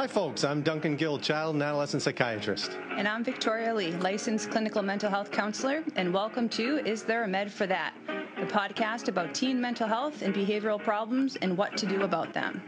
Hi, 0.00 0.06
folks. 0.06 0.44
I'm 0.44 0.62
Duncan 0.62 0.96
Gill, 0.96 1.18
child 1.18 1.56
and 1.56 1.62
adolescent 1.62 2.02
psychiatrist. 2.02 2.70
And 2.96 3.06
I'm 3.06 3.22
Victoria 3.22 3.74
Lee, 3.74 3.92
licensed 3.96 4.50
clinical 4.50 4.80
mental 4.80 5.10
health 5.10 5.30
counselor, 5.30 5.84
and 5.94 6.14
welcome 6.14 6.48
to 6.48 6.78
Is 6.88 7.02
There 7.02 7.24
a 7.24 7.28
Med 7.28 7.52
for 7.52 7.66
That? 7.66 7.92
The 8.38 8.46
podcast 8.46 9.08
about 9.08 9.34
teen 9.34 9.60
mental 9.60 9.86
health 9.86 10.22
and 10.22 10.34
behavioral 10.34 10.82
problems 10.82 11.36
and 11.42 11.54
what 11.54 11.76
to 11.76 11.84
do 11.84 12.00
about 12.00 12.32
them. 12.32 12.62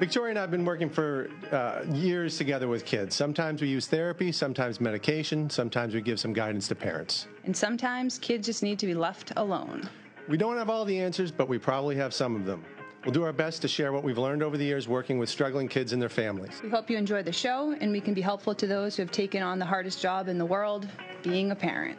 Victoria 0.00 0.30
and 0.30 0.38
I 0.40 0.40
have 0.40 0.50
been 0.50 0.64
working 0.64 0.90
for 0.90 1.30
uh, 1.52 1.84
years 1.92 2.36
together 2.36 2.66
with 2.66 2.84
kids. 2.84 3.14
Sometimes 3.14 3.62
we 3.62 3.68
use 3.68 3.86
therapy, 3.86 4.32
sometimes 4.32 4.80
medication, 4.80 5.48
sometimes 5.48 5.94
we 5.94 6.00
give 6.00 6.18
some 6.18 6.32
guidance 6.32 6.66
to 6.66 6.74
parents. 6.74 7.28
And 7.44 7.56
sometimes 7.56 8.18
kids 8.18 8.44
just 8.44 8.64
need 8.64 8.80
to 8.80 8.86
be 8.86 8.94
left 8.94 9.32
alone. 9.36 9.88
We 10.28 10.36
don't 10.36 10.56
have 10.56 10.68
all 10.68 10.84
the 10.84 10.98
answers, 10.98 11.30
but 11.30 11.48
we 11.48 11.58
probably 11.58 11.94
have 11.94 12.12
some 12.12 12.34
of 12.34 12.44
them. 12.44 12.64
We'll 13.04 13.12
do 13.12 13.24
our 13.24 13.32
best 13.32 13.62
to 13.62 13.68
share 13.68 13.92
what 13.92 14.04
we've 14.04 14.18
learned 14.18 14.44
over 14.44 14.56
the 14.56 14.64
years 14.64 14.86
working 14.86 15.18
with 15.18 15.28
struggling 15.28 15.66
kids 15.66 15.92
and 15.92 16.00
their 16.00 16.08
families. 16.08 16.60
We 16.62 16.70
hope 16.70 16.88
you 16.88 16.96
enjoy 16.96 17.24
the 17.24 17.32
show 17.32 17.74
and 17.80 17.90
we 17.90 18.00
can 18.00 18.14
be 18.14 18.20
helpful 18.20 18.54
to 18.54 18.66
those 18.66 18.94
who 18.94 19.02
have 19.02 19.10
taken 19.10 19.42
on 19.42 19.58
the 19.58 19.64
hardest 19.64 20.00
job 20.00 20.28
in 20.28 20.38
the 20.38 20.46
world 20.46 20.88
being 21.24 21.50
a 21.50 21.56
parent. 21.56 21.98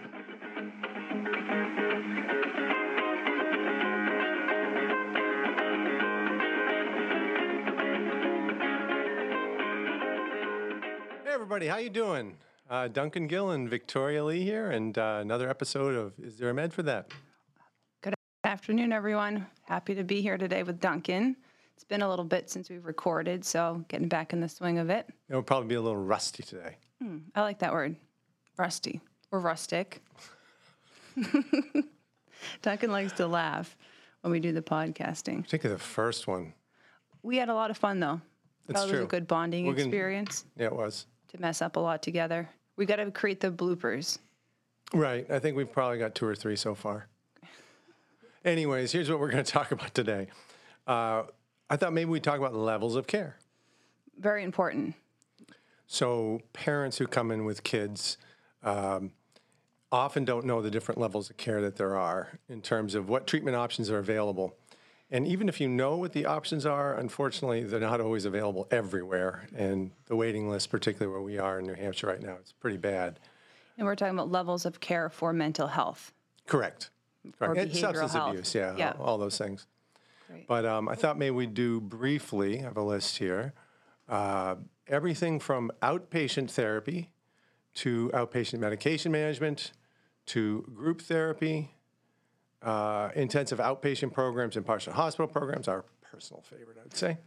Hey, 11.26 11.34
everybody, 11.34 11.68
how 11.68 11.78
you 11.78 11.90
doing? 11.90 12.38
Uh, 12.70 12.88
Duncan 12.88 13.28
Gill 13.28 13.52
and 13.52 13.70
Victoria 13.70 14.24
Lee 14.24 14.44
here, 14.44 14.72
and 14.72 14.98
uh, 14.98 15.20
another 15.22 15.50
episode 15.50 15.96
of 15.96 16.14
Is 16.24 16.38
There 16.38 16.50
a 16.50 16.54
Med 16.54 16.74
for 16.74 16.84
That? 16.84 17.12
Good 18.44 18.50
afternoon, 18.50 18.92
everyone. 18.92 19.48
Happy 19.64 19.96
to 19.96 20.04
be 20.04 20.22
here 20.22 20.38
today 20.38 20.64
with 20.64 20.82
Duncan. 20.82 21.38
It's 21.76 21.86
been 21.86 22.02
a 22.02 22.10
little 22.10 22.26
bit 22.26 22.50
since 22.50 22.70
we've 22.70 22.86
recorded, 22.86 23.46
so 23.46 23.86
getting 23.88 24.10
back 24.10 24.34
in 24.34 24.42
the 24.42 24.50
swing 24.50 24.80
of 24.80 24.90
it. 24.90 25.08
It'll 25.30 25.42
probably 25.42 25.70
be 25.70 25.76
a 25.76 25.82
little 25.82 25.98
rusty 25.98 26.44
today. 26.44 26.76
Hmm, 27.02 27.20
I 27.36 27.42
like 27.42 27.60
that 27.60 27.72
word, 27.72 27.96
rusty 28.58 29.00
or 29.32 29.40
rustic. 29.40 30.02
Duncan 32.62 32.92
likes 32.92 33.14
to 33.14 33.28
laugh 33.28 33.78
when 34.22 34.32
we 34.32 34.42
do 34.42 34.52
the 34.52 34.62
podcasting. 34.62 35.44
Particularly 35.44 35.78
the 35.78 35.84
first 35.84 36.28
one. 36.28 36.54
We 37.22 37.38
had 37.38 37.48
a 37.48 37.56
lot 37.56 37.72
of 37.72 37.78
fun 37.78 38.02
though. 38.02 38.20
That's 38.68 38.82
that 38.82 38.92
was 38.92 39.00
a 39.00 39.06
good 39.06 39.26
bonding 39.28 39.66
We're 39.68 39.74
gonna- 39.74 39.86
experience 39.88 40.44
Yeah, 40.58 40.66
it 40.66 40.76
was. 40.76 41.06
to 41.30 41.40
mess 41.40 41.62
up 41.62 41.78
a 41.78 41.80
lot 41.80 42.04
together. 42.04 42.50
We 42.76 42.86
got 42.86 42.98
to 42.98 43.10
create 43.10 43.40
the 43.40 43.52
bloopers. 43.52 44.20
Right. 44.94 45.30
I 45.32 45.40
think 45.40 45.56
we've 45.56 45.72
probably 45.72 45.98
got 45.98 46.14
two 46.14 46.26
or 46.26 46.36
three 46.36 46.58
so 46.58 46.76
far. 46.76 47.08
Anyways, 48.46 48.92
here's 48.92 49.10
what 49.10 49.20
we're 49.20 49.32
going 49.32 49.44
to 49.44 49.52
talk 49.52 49.72
about 49.72 49.94
today. 49.94 50.28
Uh, 50.86 51.24
I 51.70 51.78
thought 51.78 51.94
maybe 51.94 52.10
we'd 52.10 52.24
talk 52.24 52.38
about 52.38 52.54
levels 52.54 52.96
of 52.96 53.08
care. 53.08 53.38
Very 54.20 54.44
important. 54.44 54.96
So, 55.88 56.42
parents 56.54 56.98
who 56.98 57.08
come 57.08 57.32
in 57.32 57.46
with 57.46 57.64
kids 57.64 58.18
um, 58.64 59.12
often 59.92 60.26
don't 60.26 60.46
know 60.46 60.62
the 60.62 60.72
different 60.72 61.00
levels 61.00 61.30
of 61.30 61.38
care 61.38 61.62
that 61.62 61.78
there 61.78 61.96
are 61.96 62.40
in 62.50 62.62
terms 62.62 62.96
of 62.96 63.10
what 63.10 63.28
treatment 63.28 63.56
options 63.56 63.90
are 63.90 64.00
available. 64.00 64.56
And 65.12 65.28
even 65.28 65.48
if 65.48 65.62
you 65.62 65.70
know 65.70 65.98
what 65.98 66.14
the 66.14 66.26
options 66.26 66.66
are, 66.66 66.96
unfortunately, 66.98 67.64
they're 67.64 67.80
not 67.80 68.02
always 68.02 68.26
available 68.26 68.68
everywhere. 68.72 69.48
And 69.56 69.92
the 70.08 70.16
waiting 70.16 70.50
list, 70.50 70.72
particularly 70.72 71.14
where 71.14 71.22
we 71.22 71.38
are 71.38 71.60
in 71.60 71.68
New 71.68 71.76
Hampshire 71.76 72.08
right 72.08 72.22
now, 72.22 72.38
it's 72.40 72.52
pretty 72.52 72.78
bad. 72.78 73.20
And 73.78 73.86
we're 73.86 73.96
talking 73.96 74.16
about 74.16 74.32
levels 74.32 74.66
of 74.66 74.80
care 74.80 75.10
for 75.10 75.32
mental 75.32 75.68
health. 75.68 76.14
Correct. 76.48 76.90
Correct. 77.38 77.58
And 77.58 77.72
behavioral 77.72 77.80
substance 77.80 78.14
health. 78.14 78.32
abuse, 78.32 78.56
yeah, 78.56 78.76
Yeah. 78.78 78.94
All, 79.00 79.06
all 79.06 79.18
those 79.18 79.38
things. 79.38 79.68
Great. 80.28 80.48
But 80.48 80.66
um, 80.66 80.90
I 80.90 80.96
thought 80.96 81.18
maybe 81.18 81.32
we'd 81.32 81.54
do 81.54 81.80
briefly, 81.80 82.60
I 82.60 82.64
have 82.64 82.78
a 82.78 82.84
list 82.84 83.18
here, 83.18 83.54
uh, 84.10 84.56
everything 84.88 85.40
from 85.40 85.72
outpatient 85.82 86.52
therapy 86.52 87.10
to 87.76 88.12
outpatient 88.14 88.60
medication 88.60 89.12
management 89.12 89.72
to 90.28 90.66
group 90.74 91.02
therapy, 91.02 91.76
uh, 92.62 93.10
intensive 93.16 93.60
outpatient 93.60 94.14
programs 94.14 94.56
and 94.56 94.66
partial 94.66 94.94
hospital 94.94 95.28
programs, 95.28 95.68
our 95.68 95.86
personal 96.02 96.42
favorite, 96.42 96.78
I 96.80 96.84
would 96.84 96.96
say, 96.96 97.18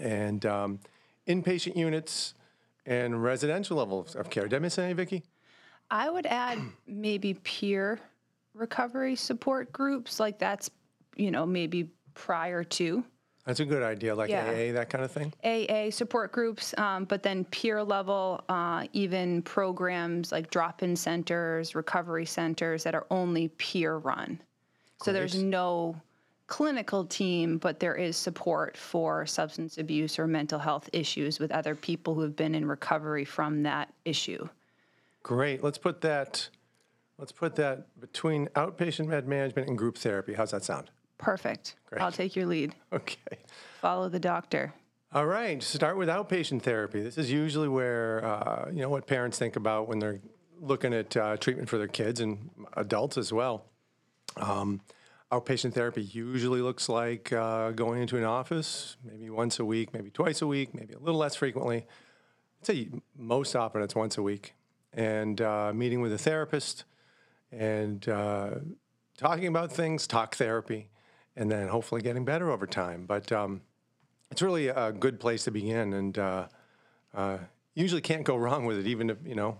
and 0.00 0.44
um, 0.46 0.80
inpatient 1.28 1.76
units 1.76 2.34
and 2.86 3.22
residential 3.22 3.76
levels 3.76 4.16
of 4.16 4.30
care. 4.30 4.48
Did 4.48 4.56
I 4.56 4.58
miss 4.60 4.78
any, 4.78 4.92
Vicki? 4.92 5.22
I 5.90 6.08
would 6.10 6.26
add 6.26 6.58
maybe 6.86 7.34
peer 7.34 8.00
recovery 8.54 9.16
support 9.16 9.72
groups, 9.72 10.20
like 10.20 10.38
that's, 10.38 10.70
you 11.16 11.30
know, 11.30 11.46
maybe 11.46 11.90
prior 12.14 12.62
to 12.64 13.04
That's 13.44 13.58
a 13.58 13.64
good 13.64 13.82
idea, 13.82 14.14
like 14.14 14.30
Yeah. 14.30 14.48
AA, 14.48 14.70
that 14.72 14.88
kind 14.88 15.02
of 15.02 15.10
thing. 15.10 15.32
AA 15.42 15.90
support 15.90 16.30
groups, 16.30 16.78
um, 16.78 17.06
but 17.06 17.24
then 17.24 17.44
peer 17.46 17.82
level, 17.82 18.44
uh, 18.48 18.86
even 18.92 19.42
programs 19.42 20.30
like 20.30 20.48
drop 20.48 20.84
in 20.84 20.94
centers, 20.94 21.74
recovery 21.74 22.24
centers 22.24 22.84
that 22.84 22.94
are 22.94 23.04
only 23.10 23.48
peer 23.48 23.96
run. 23.96 24.40
So 25.02 25.12
there's 25.12 25.42
no 25.42 26.00
clinical 26.46 27.04
team, 27.04 27.58
but 27.58 27.80
there 27.80 27.96
is 27.96 28.16
support 28.16 28.76
for 28.76 29.26
substance 29.26 29.76
abuse 29.78 30.20
or 30.20 30.28
mental 30.28 30.60
health 30.60 30.88
issues 30.92 31.40
with 31.40 31.50
other 31.50 31.74
people 31.74 32.14
who 32.14 32.20
have 32.20 32.36
been 32.36 32.54
in 32.54 32.64
recovery 32.64 33.24
from 33.24 33.64
that 33.64 33.92
issue. 34.04 34.48
Great. 35.24 35.64
Let's 35.64 35.78
put 35.78 36.00
that. 36.02 36.48
Let's 37.22 37.30
put 37.30 37.54
that 37.54 38.00
between 38.00 38.48
outpatient 38.48 39.06
med 39.06 39.28
management 39.28 39.68
and 39.68 39.78
group 39.78 39.96
therapy. 39.96 40.34
How's 40.34 40.50
that 40.50 40.64
sound? 40.64 40.90
Perfect. 41.18 41.76
I'll 41.96 42.10
take 42.10 42.34
your 42.34 42.46
lead. 42.46 42.74
Okay. 42.92 43.38
Follow 43.80 44.08
the 44.08 44.18
doctor. 44.18 44.74
All 45.12 45.26
right. 45.26 45.62
Start 45.62 45.96
with 45.96 46.08
outpatient 46.08 46.62
therapy. 46.62 47.00
This 47.00 47.18
is 47.18 47.30
usually 47.30 47.68
where 47.68 48.24
uh, 48.24 48.70
you 48.72 48.80
know 48.80 48.88
what 48.88 49.06
parents 49.06 49.38
think 49.38 49.54
about 49.54 49.86
when 49.86 50.00
they're 50.00 50.18
looking 50.60 50.92
at 50.92 51.16
uh, 51.16 51.36
treatment 51.36 51.68
for 51.68 51.78
their 51.78 51.86
kids 51.86 52.18
and 52.18 52.50
adults 52.76 53.16
as 53.16 53.32
well. 53.32 53.66
Um, 54.36 54.80
outpatient 55.30 55.74
therapy 55.74 56.02
usually 56.02 56.60
looks 56.60 56.88
like 56.88 57.32
uh, 57.32 57.70
going 57.70 58.02
into 58.02 58.16
an 58.16 58.24
office, 58.24 58.96
maybe 59.04 59.30
once 59.30 59.60
a 59.60 59.64
week, 59.64 59.94
maybe 59.94 60.10
twice 60.10 60.42
a 60.42 60.48
week, 60.48 60.74
maybe 60.74 60.94
a 60.94 60.98
little 60.98 61.20
less 61.20 61.36
frequently. 61.36 61.86
I'd 62.62 62.66
say 62.66 62.88
most 63.16 63.54
often 63.54 63.80
it's 63.80 63.94
once 63.94 64.18
a 64.18 64.22
week, 64.22 64.54
and 64.92 65.40
uh, 65.40 65.72
meeting 65.72 66.00
with 66.00 66.12
a 66.12 66.18
therapist 66.18 66.84
and 67.52 68.08
uh, 68.08 68.50
talking 69.16 69.46
about 69.46 69.70
things, 69.72 70.06
talk 70.06 70.34
therapy, 70.34 70.88
and 71.36 71.50
then 71.50 71.68
hopefully 71.68 72.00
getting 72.02 72.24
better 72.24 72.50
over 72.50 72.66
time. 72.66 73.04
But 73.06 73.30
um, 73.30 73.60
it's 74.30 74.42
really 74.42 74.68
a 74.68 74.92
good 74.92 75.20
place 75.20 75.44
to 75.44 75.50
begin, 75.50 75.92
and 75.92 76.18
uh, 76.18 76.48
uh, 77.14 77.38
usually 77.74 78.00
can't 78.00 78.24
go 78.24 78.36
wrong 78.36 78.64
with 78.64 78.78
it, 78.78 78.86
even 78.86 79.10
if 79.10 79.18
you 79.24 79.34
know 79.34 79.58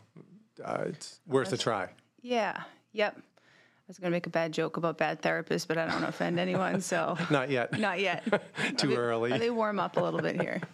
uh, 0.65 0.85
it's 0.87 1.21
worth 1.27 1.53
a 1.53 1.59
try. 1.59 1.91
Yeah. 2.23 2.63
Yep. 2.93 3.17
I 3.19 3.85
was 3.89 3.99
going 3.99 4.11
to 4.11 4.15
make 4.15 4.27
a 4.27 4.31
bad 4.31 4.53
joke 4.53 4.77
about 4.77 4.97
bad 4.97 5.21
therapists, 5.21 5.67
but 5.67 5.77
I 5.77 5.87
don't 5.87 6.05
offend 6.05 6.39
anyone, 6.39 6.81
so 6.81 7.19
Not 7.31 7.51
yet. 7.51 7.79
not 7.79 8.01
yet. 8.01 8.25
Too 8.77 8.95
early. 8.95 9.37
They 9.37 9.51
warm 9.51 9.79
up 9.81 9.97
a 9.97 10.01
little 10.01 10.21
bit 10.21 10.41
here. 10.41 10.61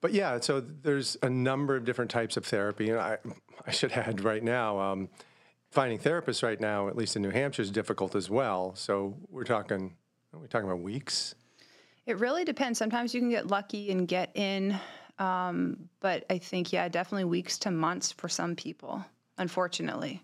But 0.00 0.12
yeah, 0.12 0.38
so 0.40 0.60
there's 0.60 1.16
a 1.22 1.30
number 1.30 1.76
of 1.76 1.84
different 1.84 2.10
types 2.10 2.36
of 2.36 2.44
therapy. 2.44 2.90
And 2.90 3.00
I, 3.00 3.18
I 3.66 3.70
should 3.70 3.92
add 3.92 4.22
right 4.22 4.42
now, 4.42 4.78
um, 4.78 5.08
finding 5.70 5.98
therapists 5.98 6.42
right 6.42 6.60
now, 6.60 6.88
at 6.88 6.96
least 6.96 7.16
in 7.16 7.22
New 7.22 7.30
Hampshire, 7.30 7.62
is 7.62 7.70
difficult 7.70 8.14
as 8.14 8.30
well. 8.30 8.74
So 8.74 9.16
we're 9.30 9.44
talking, 9.44 9.96
are 10.32 10.38
we 10.38 10.48
talking 10.48 10.68
about 10.68 10.80
weeks? 10.80 11.34
It 12.06 12.18
really 12.18 12.44
depends. 12.44 12.78
Sometimes 12.78 13.14
you 13.14 13.20
can 13.20 13.30
get 13.30 13.48
lucky 13.48 13.90
and 13.90 14.06
get 14.06 14.30
in, 14.34 14.78
um, 15.18 15.88
but 16.00 16.24
I 16.30 16.38
think 16.38 16.72
yeah, 16.72 16.88
definitely 16.88 17.24
weeks 17.24 17.58
to 17.58 17.70
months 17.70 18.12
for 18.12 18.28
some 18.28 18.54
people, 18.54 19.04
unfortunately. 19.38 20.22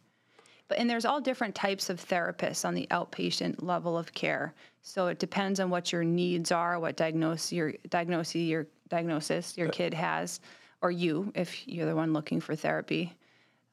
But 0.68 0.78
and 0.78 0.88
there's 0.88 1.04
all 1.04 1.20
different 1.20 1.54
types 1.54 1.90
of 1.90 2.02
therapists 2.02 2.64
on 2.64 2.74
the 2.74 2.86
outpatient 2.92 3.62
level 3.62 3.98
of 3.98 4.14
care. 4.14 4.54
So 4.80 5.08
it 5.08 5.18
depends 5.18 5.60
on 5.60 5.70
what 5.70 5.92
your 5.92 6.04
needs 6.04 6.52
are, 6.52 6.78
what 6.78 6.96
diagnosis 6.96 7.52
your 7.52 7.74
diagnosis 7.90 8.36
your 8.36 8.68
diagnosis 8.92 9.56
your 9.56 9.68
kid 9.68 9.94
has, 9.94 10.40
or 10.82 10.90
you 10.90 11.32
if 11.34 11.66
you're 11.66 11.86
the 11.86 11.96
one 11.96 12.12
looking 12.12 12.40
for 12.40 12.54
therapy. 12.54 13.12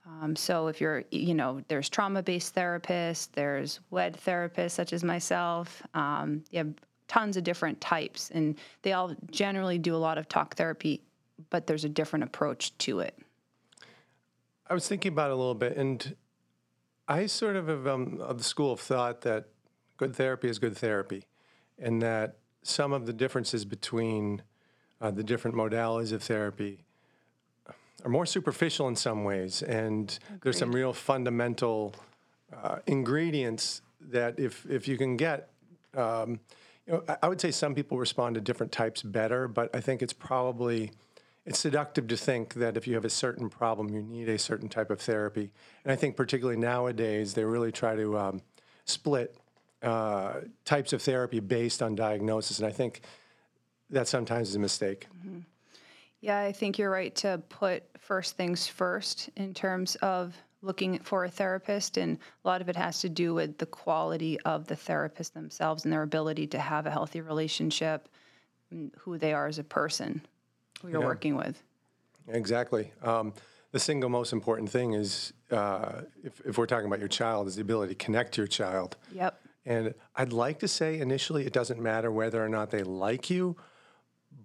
Um, 0.06 0.36
so 0.36 0.68
if 0.68 0.82
you're, 0.82 1.04
you 1.12 1.36
know, 1.36 1.62
there's 1.68 1.90
trauma-based 1.90 2.56
therapists, 2.56 3.30
there's 3.34 3.80
WED 3.92 4.18
therapists 4.26 4.72
such 4.72 4.94
as 4.94 5.04
myself. 5.04 5.84
Um, 5.94 6.44
you 6.50 6.60
have 6.60 6.74
tons 7.08 7.38
of 7.38 7.44
different 7.44 7.80
types, 7.82 8.32
and 8.32 8.56
they 8.82 8.94
all 8.94 9.14
generally 9.30 9.78
do 9.78 9.94
a 9.96 10.02
lot 10.08 10.18
of 10.18 10.28
talk 10.28 10.56
therapy, 10.56 11.04
but 11.50 11.68
there's 11.68 11.84
a 11.84 11.90
different 11.90 12.24
approach 12.24 12.76
to 12.80 13.02
it. 13.02 13.16
I 14.68 14.74
was 14.74 14.88
thinking 14.88 15.12
about 15.12 15.32
it 15.32 15.34
a 15.34 15.36
little 15.36 15.54
bit, 15.54 15.76
and 15.76 16.16
I 17.08 17.26
sort 17.26 17.56
of 17.56 17.68
have 17.68 17.86
um, 17.86 18.20
of 18.22 18.38
the 18.38 18.44
school 18.44 18.72
of 18.72 18.80
thought 18.80 19.22
that 19.22 19.50
good 19.98 20.16
therapy 20.16 20.48
is 20.48 20.60
good 20.60 20.78
therapy, 20.78 21.26
and 21.78 22.02
that 22.02 22.38
some 22.64 22.94
of 22.94 23.06
the 23.06 23.14
differences 23.14 23.66
between 23.66 24.44
uh, 25.02 25.12
the 25.12 25.24
different 25.24 25.56
modalities 25.56 26.12
of 26.12 26.22
therapy 26.24 26.80
are 28.04 28.10
more 28.10 28.26
superficial 28.26 28.88
in 28.88 28.96
some 28.96 29.24
ways, 29.24 29.62
and 29.62 30.20
there's 30.42 30.58
some 30.58 30.72
real 30.74 30.94
fundamental 30.94 31.94
uh, 32.64 32.78
ingredients 32.88 33.82
that 34.00 34.40
if 34.40 34.66
if 34.70 34.88
you 34.88 34.98
can 34.98 35.18
get, 35.18 35.50
um, 35.96 36.40
you 36.88 36.94
know, 36.94 37.04
I- 37.08 37.18
I 37.24 37.28
would 37.28 37.42
say 37.42 37.52
some 37.52 37.76
people 37.76 37.98
respond 37.98 38.36
to 38.36 38.42
different 38.42 38.72
types 38.72 39.02
better, 39.04 39.48
but 39.48 39.76
I 39.76 39.82
think 39.82 40.02
it's 40.02 40.14
probably 40.14 40.92
it's 41.46 41.60
seductive 41.60 42.08
to 42.08 42.18
think 42.18 42.54
that 42.56 42.78
if 42.78 42.88
you 42.88 42.94
have 42.96 43.06
a 43.06 43.10
certain 43.10 43.50
problem, 43.50 43.90
you 43.90 44.02
need 44.02 44.30
a 44.30 44.38
certain 44.38 44.70
type 44.70 44.92
of 44.92 45.02
therapy. 45.02 45.52
And 45.84 45.92
I 45.92 45.96
think 45.96 46.16
particularly 46.16 46.60
nowadays, 46.60 47.34
they 47.34 47.44
really 47.44 47.72
try 47.72 47.96
to 47.96 48.18
um, 48.18 48.42
split 48.86 49.36
uh, 49.82 50.42
types 50.64 50.94
of 50.94 51.02
therapy 51.02 51.40
based 51.40 51.82
on 51.82 51.96
diagnosis, 51.96 52.60
and 52.60 52.68
I 52.68 52.72
think 52.72 53.02
that 53.90 54.08
sometimes 54.08 54.50
is 54.50 54.56
a 54.56 54.60
mistake. 54.60 55.08
Yeah, 56.22 56.40
I 56.40 56.52
think 56.52 56.78
you're 56.78 56.92
right 56.92 57.16
to 57.16 57.42
put 57.50 57.84
first 57.98 58.36
things 58.36 58.68
first 58.68 59.30
in 59.38 59.54
terms 59.54 59.96
of 59.98 60.36
looking 60.62 61.00
for 61.00 61.24
a 61.24 61.30
therapist. 61.30 61.98
And 61.98 62.18
a 62.44 62.48
lot 62.48 62.62
of 62.62 62.68
it 62.68 62.76
has 62.76 63.00
to 63.02 63.10
do 63.10 63.34
with 63.34 63.58
the 63.58 63.66
quality 63.66 64.38
of 64.42 64.68
the 64.68 64.76
therapist 64.76 65.34
themselves 65.34 65.86
and 65.86 65.94
their 65.94 66.04
ability 66.04 66.48
to 66.48 66.60
have 66.60 66.86
a 66.86 66.92
healthy 66.92 67.22
relationship, 67.22 68.10
and 68.70 68.92
who 69.00 69.18
they 69.18 69.34
are 69.34 69.48
as 69.48 69.58
a 69.60 69.64
person, 69.64 70.22
who 70.82 70.90
you're 70.90 71.00
Yeah. 71.00 71.08
working 71.08 71.36
with. 71.38 71.64
Exactly. 72.28 72.92
Um, 73.02 73.34
the 73.72 73.80
single 73.80 74.10
most 74.10 74.34
important 74.34 74.70
thing 74.70 74.94
is, 74.94 75.32
uh, 75.52 76.02
if, 76.24 76.42
if 76.46 76.58
we're 76.58 76.66
talking 76.66 76.86
about 76.88 77.00
your 77.00 77.08
child, 77.08 77.48
is 77.48 77.56
the 77.56 77.62
ability 77.62 77.96
to 77.96 78.06
connect 78.06 78.34
to 78.34 78.42
your 78.42 78.48
child. 78.48 78.98
Yep. 79.14 79.42
And 79.66 79.94
I'd 80.16 80.34
like 80.34 80.60
to 80.60 80.68
say 80.68 81.00
initially 81.00 81.46
it 81.46 81.54
doesn't 81.54 81.80
matter 81.80 82.12
whether 82.12 82.44
or 82.44 82.50
not 82.50 82.70
they 82.72 82.84
like 82.84 83.30
you, 83.30 83.56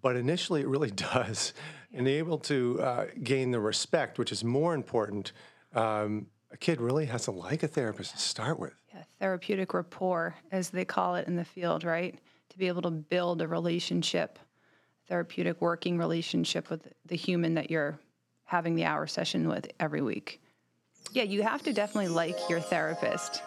but 0.00 0.16
initially 0.16 0.60
it 0.60 0.68
really 0.68 0.90
does. 1.14 1.52
And 1.92 2.08
able 2.08 2.38
to 2.38 2.80
uh, 2.80 3.06
gain 3.22 3.52
the 3.52 3.60
respect, 3.60 4.18
which 4.18 4.32
is 4.32 4.42
more 4.42 4.74
important, 4.74 5.32
um, 5.74 6.26
a 6.50 6.56
kid 6.56 6.80
really 6.80 7.06
has 7.06 7.24
to 7.24 7.30
like 7.30 7.62
a 7.62 7.68
therapist 7.68 8.12
to 8.12 8.18
start 8.18 8.58
with. 8.58 8.74
Yeah, 8.92 9.02
therapeutic 9.20 9.74
rapport, 9.74 10.34
as 10.50 10.70
they 10.70 10.84
call 10.84 11.14
it 11.16 11.26
in 11.26 11.36
the 11.36 11.44
field, 11.44 11.84
right? 11.84 12.18
To 12.50 12.58
be 12.58 12.68
able 12.68 12.82
to 12.82 12.90
build 12.90 13.42
a 13.42 13.48
relationship, 13.48 14.38
therapeutic 15.08 15.60
working 15.60 15.98
relationship 15.98 16.70
with 16.70 16.92
the 17.06 17.16
human 17.16 17.54
that 17.54 17.70
you're 17.70 17.98
having 18.44 18.74
the 18.74 18.84
hour 18.84 19.06
session 19.06 19.48
with 19.48 19.66
every 19.80 20.02
week. 20.02 20.40
Yeah, 21.12 21.24
you 21.24 21.42
have 21.42 21.62
to 21.62 21.72
definitely 21.72 22.08
like 22.08 22.36
your 22.48 22.60
therapist. 22.60 23.42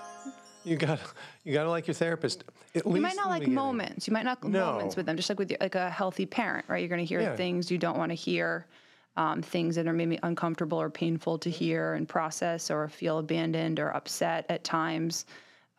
You 0.67 0.75
got 0.75 0.99
you 1.43 1.53
got 1.53 1.63
to 1.63 1.69
like 1.69 1.87
your 1.87 1.93
therapist. 1.93 2.43
At 2.75 2.85
You 2.85 2.91
least 2.91 3.03
might 3.03 3.15
not 3.15 3.29
like 3.29 3.41
beginning. 3.41 3.55
moments. 3.55 4.07
You 4.07 4.13
might 4.13 4.25
not 4.25 4.43
like 4.43 4.51
moments 4.51 4.95
with 4.95 5.05
them, 5.05 5.15
just 5.15 5.29
like 5.29 5.39
with 5.39 5.49
your, 5.49 5.57
like 5.61 5.75
a 5.75 5.89
healthy 5.89 6.25
parent, 6.25 6.65
right? 6.67 6.79
You're 6.79 6.89
going 6.89 6.99
to 6.99 7.05
hear 7.05 7.21
Yeah. 7.21 7.35
things 7.35 7.71
you 7.71 7.77
don't 7.77 7.97
want 7.97 8.11
to 8.11 8.15
hear, 8.15 8.67
um, 9.15 9.41
things 9.41 9.75
that 9.75 9.87
are 9.87 9.93
maybe 9.93 10.19
uncomfortable 10.23 10.79
or 10.79 10.89
painful 10.89 11.37
to 11.39 11.49
hear 11.49 11.93
and 11.93 12.07
process, 12.07 12.69
or 12.69 12.87
feel 12.89 13.19
abandoned 13.19 13.79
or 13.79 13.95
upset 13.95 14.45
at 14.49 14.63
times. 14.63 15.25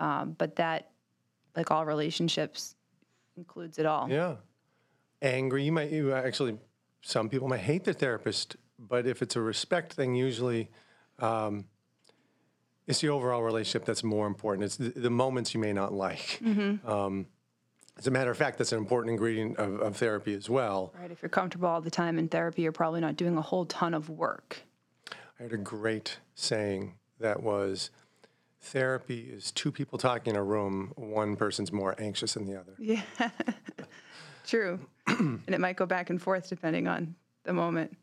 Um, 0.01 0.35
but 0.39 0.57
that, 0.57 0.91
like 1.55 1.71
all 1.71 1.85
relationships, 1.85 2.75
includes 3.37 3.79
it 3.79 3.85
all. 3.87 4.09
Yeah. 4.09 4.37
Angry. 5.21 5.65
You 5.65 5.73
might, 5.73 5.91
you 5.91 6.13
actually, 6.15 6.57
some 7.03 7.29
people 7.29 7.49
might 7.49 7.61
hate 7.61 7.85
their 7.85 7.95
therapist, 7.95 8.57
but 8.79 9.07
if 9.07 9.21
it's 9.23 9.37
a 9.37 9.41
respect 9.41 9.93
thing, 9.93 10.15
usually 10.15 10.71
um, 11.19 11.65
it's 12.89 13.01
the 13.01 13.11
overall 13.11 13.43
relationship 13.43 13.85
that's 13.85 14.03
more 14.03 14.27
important. 14.27 14.65
It's 14.65 14.77
the, 14.77 14.89
the 14.89 15.11
moments 15.11 15.55
you 15.55 15.61
may 15.61 15.73
not 15.73 15.93
like. 15.93 16.41
Um, 16.85 17.27
as 17.99 18.07
a 18.07 18.11
matter 18.11 18.31
of 18.31 18.37
fact, 18.37 18.59
that's 18.59 18.73
an 18.73 18.79
important 18.79 19.11
ingredient 19.11 19.59
of, 19.59 19.81
of 19.81 19.97
therapy 19.97 20.33
as 20.33 20.49
well. 20.49 20.95
Right. 20.99 21.11
If 21.11 21.21
you're 21.21 21.29
comfortable 21.29 21.69
all 21.69 21.81
the 21.81 21.91
time 21.91 22.19
in 22.19 22.29
therapy, 22.29 22.63
you're 22.63 22.73
probably 22.73 23.01
not 23.01 23.17
doing 23.17 23.37
a 23.37 23.43
whole 23.43 23.67
ton 23.67 23.93
of 23.93 24.09
work. 24.09 24.63
I 25.39 25.43
had 25.43 25.53
a 25.53 25.59
great 25.59 26.19
saying 26.35 26.95
that 27.21 27.43
was 27.43 27.91
therapy 28.61 29.29
is 29.33 29.51
two 29.51 29.71
people 29.71 29.99
talking 29.99 30.35
in 30.35 30.37
a 30.39 30.43
room, 30.43 30.93
one 30.97 31.37
person's 31.37 31.73
more 31.73 31.95
anxious 31.99 32.35
than 32.35 32.47
the 32.47 32.59
other. 32.59 32.75
Yeah. 32.79 33.03
True. 34.47 34.81
and 35.07 35.43
it 35.47 35.61
might 35.61 35.77
go 35.77 35.85
back 35.85 36.09
and 36.09 36.23
forth 36.23 36.49
depending 36.49 36.89
on 36.89 37.17
the 37.45 37.53
moment. 37.53 37.97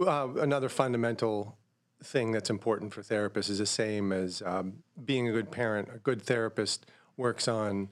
Uh, 0.00 0.28
another 0.40 0.68
fundamental 0.68 1.56
thing 2.02 2.32
that's 2.32 2.50
important 2.50 2.92
for 2.92 3.02
therapists 3.02 3.50
is 3.50 3.58
the 3.58 3.66
same 3.66 4.12
as 4.12 4.42
um, 4.44 4.82
being 5.04 5.28
a 5.28 5.32
good 5.32 5.50
parent. 5.50 5.88
A 5.94 5.98
good 5.98 6.22
therapist 6.22 6.86
works 7.16 7.48
on 7.48 7.88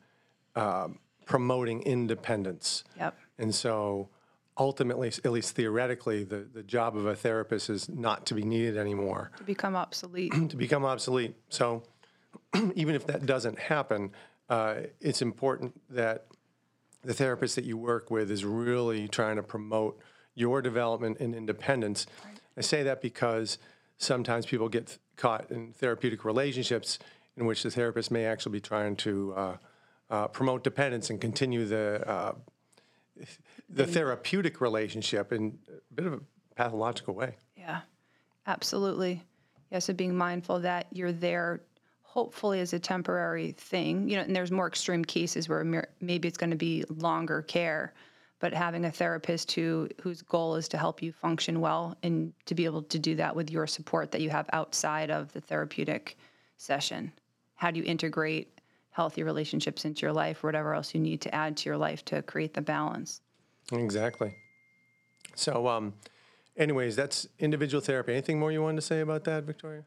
um, 0.57 0.99
promoting 1.25 1.83
independence. 1.83 2.85
Yep. 2.99 3.17
And 3.39 3.55
so 3.55 4.09
ultimately, 4.59 5.09
at 5.09 5.33
least 5.33 5.55
theoretically, 5.55 6.25
the, 6.25 6.47
the 6.53 6.63
job 6.63 6.97
of 6.97 7.07
a 7.07 7.15
therapist 7.15 7.71
is 7.71 7.89
not 7.89 8.27
to 8.27 8.35
be 8.35 8.43
needed 8.43 8.77
anymore, 8.77 9.31
To 9.39 9.45
become 9.45 9.77
obsolete. 9.77 10.33
to 10.51 10.57
become 10.57 10.85
obsolete. 10.85 11.35
So 11.49 11.83
even 12.75 12.95
if 12.95 13.07
that 13.07 13.27
doesn't 13.27 13.59
happen, 13.59 14.13
uh, 14.49 14.75
it's 15.01 15.23
important 15.23 15.81
that 15.91 16.27
the 17.03 17.15
therapist 17.15 17.57
that 17.57 17.65
you 17.65 17.79
work 17.79 18.11
with 18.11 18.31
is 18.31 18.45
really 18.45 19.09
trying 19.09 19.37
to 19.37 19.43
promote 19.43 19.99
your 20.35 20.61
development 20.61 21.19
and 21.21 21.35
independence. 21.35 22.07
I 22.57 22.61
say 22.61 22.83
that 22.83 23.01
because 23.01 23.59
sometimes 24.01 24.47
people 24.47 24.69
get 24.69 24.87
th- 24.87 24.99
caught 25.17 25.51
in 25.51 25.73
therapeutic 25.73 26.25
relationships 26.25 26.99
in 27.37 27.47
which 27.47 27.63
the 27.63 27.71
therapist 27.71 28.11
may 28.11 28.25
actually 28.25 28.53
be 28.53 28.61
trying 28.61 28.97
to 28.97 29.33
uh, 29.37 29.57
uh, 30.11 30.29
promote 30.29 30.65
dependence 30.65 31.11
and 31.11 31.21
continue 31.21 31.65
the 31.65 32.03
uh, 32.09 32.33
the 33.69 33.87
therapeutic 33.87 34.61
relationship 34.61 35.33
in 35.33 35.59
a 35.69 35.95
bit 35.95 36.07
of 36.07 36.15
a 36.15 36.21
pathological 36.57 37.15
way. 37.15 37.37
Yeah, 37.57 37.83
absolutely. 38.47 39.23
Yeah, 39.71 39.79
so 39.79 39.93
being 39.93 40.17
mindful 40.17 40.61
that 40.61 40.87
you're 40.91 41.13
there 41.13 41.61
hopefully 42.03 42.59
as 42.59 42.73
a 42.73 42.79
temporary 42.79 43.53
thing, 43.53 44.09
you 44.09 44.17
know, 44.17 44.23
and 44.23 44.35
there's 44.35 44.51
more 44.51 44.67
extreme 44.67 45.05
cases 45.05 45.49
where 45.49 45.87
maybe 46.01 46.27
it's 46.27 46.39
going 46.39 46.51
to 46.51 46.57
be 46.57 46.85
longer 46.89 47.43
care, 47.43 47.95
but 48.41 48.53
having 48.55 48.87
a 48.87 48.91
therapist 48.91 49.53
who 49.53 49.89
whose 50.03 50.23
goal 50.23 50.57
is 50.57 50.67
to 50.69 50.79
help 50.79 51.03
you 51.03 51.13
function 51.13 51.61
well 51.61 51.97
and 52.03 52.33
to 52.47 52.55
be 52.55 52.65
able 52.65 52.83
to 52.83 52.99
do 52.99 53.15
that 53.15 53.37
with 53.37 53.51
your 53.51 53.67
support 53.67 54.11
that 54.11 54.21
you 54.21 54.31
have 54.31 54.49
outside 54.53 55.11
of 55.11 55.33
the 55.33 55.41
therapeutic 55.41 56.17
session. 56.57 57.13
How 57.55 57.71
do 57.71 57.79
you 57.79 57.85
integrate 57.85 58.59
healthy 58.91 59.23
relationships 59.23 59.85
into 59.85 60.03
your 60.03 60.13
life, 60.13 60.43
whatever 60.43 60.75
else 60.75 60.95
you 60.95 61.01
need 61.01 61.21
to 61.21 61.35
add 61.35 61.57
to 61.59 61.69
your 61.69 61.77
life 61.77 62.05
to 62.07 62.23
create 62.23 62.55
the 62.55 62.63
balance? 62.63 63.21
Exactly. 63.71 64.35
So, 65.35 65.69
um, 65.69 65.95
anyways, 66.57 66.97
that's 66.97 67.29
individual 67.39 67.81
therapy. 67.81 68.13
Anything 68.13 68.39
more 68.39 68.51
you 68.51 68.63
wanted 68.63 68.77
to 68.77 68.83
say 68.83 69.01
about 69.01 69.25
that, 69.25 69.45
Victoria? 69.45 69.85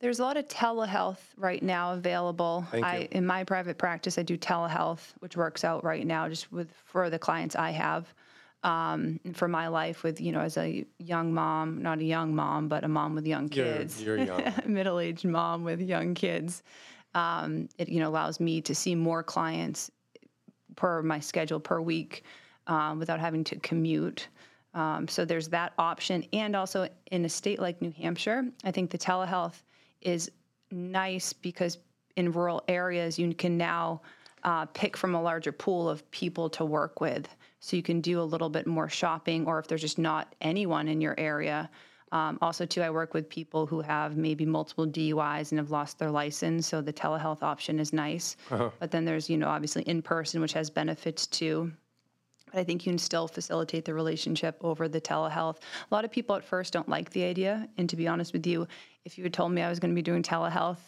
There's 0.00 0.18
a 0.18 0.22
lot 0.22 0.36
of 0.38 0.48
telehealth 0.48 1.18
right 1.36 1.62
now 1.62 1.92
available. 1.92 2.66
Thank 2.70 2.84
I, 2.84 2.98
you. 2.98 3.08
in 3.12 3.26
my 3.26 3.44
private 3.44 3.76
practice, 3.76 4.16
I 4.18 4.22
do 4.22 4.38
telehealth, 4.38 5.12
which 5.18 5.36
works 5.36 5.62
out 5.62 5.84
right 5.84 6.06
now 6.06 6.28
just 6.28 6.50
with 6.50 6.70
for 6.86 7.10
the 7.10 7.18
clients 7.18 7.54
I 7.54 7.70
have. 7.70 8.12
Um, 8.62 9.20
for 9.32 9.48
my 9.48 9.68
life, 9.68 10.02
with 10.02 10.20
you 10.20 10.32
know, 10.32 10.40
as 10.40 10.58
a 10.58 10.84
young 10.98 11.32
mom, 11.32 11.80
not 11.80 11.98
a 12.00 12.04
young 12.04 12.34
mom, 12.34 12.68
but 12.68 12.84
a 12.84 12.88
mom 12.88 13.14
with 13.14 13.26
young 13.26 13.50
You're- 13.52 13.78
kids, 13.78 14.02
you're 14.02 14.18
young. 14.18 14.52
middle-aged 14.66 15.24
mom 15.24 15.64
with 15.64 15.80
young 15.80 16.12
kids. 16.12 16.62
Um, 17.14 17.70
it 17.78 17.88
you 17.88 18.00
know 18.00 18.08
allows 18.10 18.38
me 18.38 18.60
to 18.62 18.74
see 18.74 18.94
more 18.94 19.22
clients 19.22 19.90
per 20.76 21.02
my 21.02 21.20
schedule 21.20 21.58
per 21.58 21.80
week 21.80 22.24
um, 22.66 22.98
without 22.98 23.18
having 23.18 23.44
to 23.44 23.56
commute. 23.60 24.28
Um, 24.74 25.08
so 25.08 25.24
there's 25.24 25.48
that 25.48 25.72
option. 25.78 26.24
And 26.32 26.54
also 26.54 26.88
in 27.10 27.24
a 27.24 27.28
state 27.28 27.60
like 27.60 27.80
New 27.82 27.92
Hampshire, 27.92 28.44
I 28.62 28.70
think 28.70 28.90
the 28.90 28.98
telehealth 28.98 29.62
is 30.00 30.30
nice 30.70 31.32
because 31.32 31.78
in 32.16 32.32
rural 32.32 32.62
areas, 32.68 33.18
you 33.18 33.34
can 33.34 33.56
now 33.56 34.02
uh, 34.44 34.66
pick 34.66 34.96
from 34.96 35.14
a 35.14 35.22
larger 35.22 35.52
pool 35.52 35.88
of 35.88 36.08
people 36.10 36.48
to 36.50 36.64
work 36.64 37.00
with. 37.00 37.28
So 37.60 37.76
you 37.76 37.82
can 37.82 38.00
do 38.00 38.20
a 38.20 38.22
little 38.22 38.48
bit 38.48 38.66
more 38.66 38.88
shopping, 38.88 39.46
or 39.46 39.58
if 39.58 39.68
there's 39.68 39.82
just 39.82 39.98
not 39.98 40.34
anyone 40.40 40.88
in 40.88 41.00
your 41.00 41.14
area. 41.18 41.68
Um, 42.12 42.38
also, 42.42 42.66
too, 42.66 42.82
I 42.82 42.90
work 42.90 43.14
with 43.14 43.28
people 43.28 43.66
who 43.66 43.80
have 43.82 44.16
maybe 44.16 44.44
multiple 44.44 44.86
DUIs 44.86 45.52
and 45.52 45.58
have 45.58 45.70
lost 45.70 45.98
their 45.98 46.10
license, 46.10 46.66
so 46.66 46.80
the 46.80 46.92
telehealth 46.92 47.42
option 47.42 47.78
is 47.78 47.92
nice. 47.92 48.36
But 48.80 48.90
then 48.90 49.04
there's, 49.04 49.30
you 49.30 49.36
know, 49.36 49.48
obviously 49.48 49.82
in 49.82 50.02
person, 50.02 50.40
which 50.40 50.54
has 50.54 50.70
benefits 50.70 51.26
too. 51.26 51.70
But 52.50 52.60
I 52.60 52.64
think 52.64 52.84
you 52.84 52.92
can 52.92 52.98
still 52.98 53.28
facilitate 53.28 53.84
the 53.84 53.94
relationship 53.94 54.56
over 54.62 54.88
the 54.88 55.00
telehealth. 55.00 55.56
A 55.90 55.94
lot 55.94 56.04
of 56.04 56.10
people 56.10 56.36
at 56.36 56.44
first 56.44 56.72
don't 56.72 56.88
like 56.88 57.10
the 57.10 57.24
idea. 57.24 57.68
And 57.78 57.88
to 57.88 57.96
be 57.96 58.08
honest 58.08 58.32
with 58.32 58.46
you, 58.46 58.66
if 59.04 59.16
you 59.16 59.24
had 59.24 59.32
told 59.32 59.52
me 59.52 59.62
I 59.62 59.68
was 59.68 59.78
going 59.78 59.90
to 59.90 59.94
be 59.94 60.02
doing 60.02 60.22
telehealth 60.22 60.78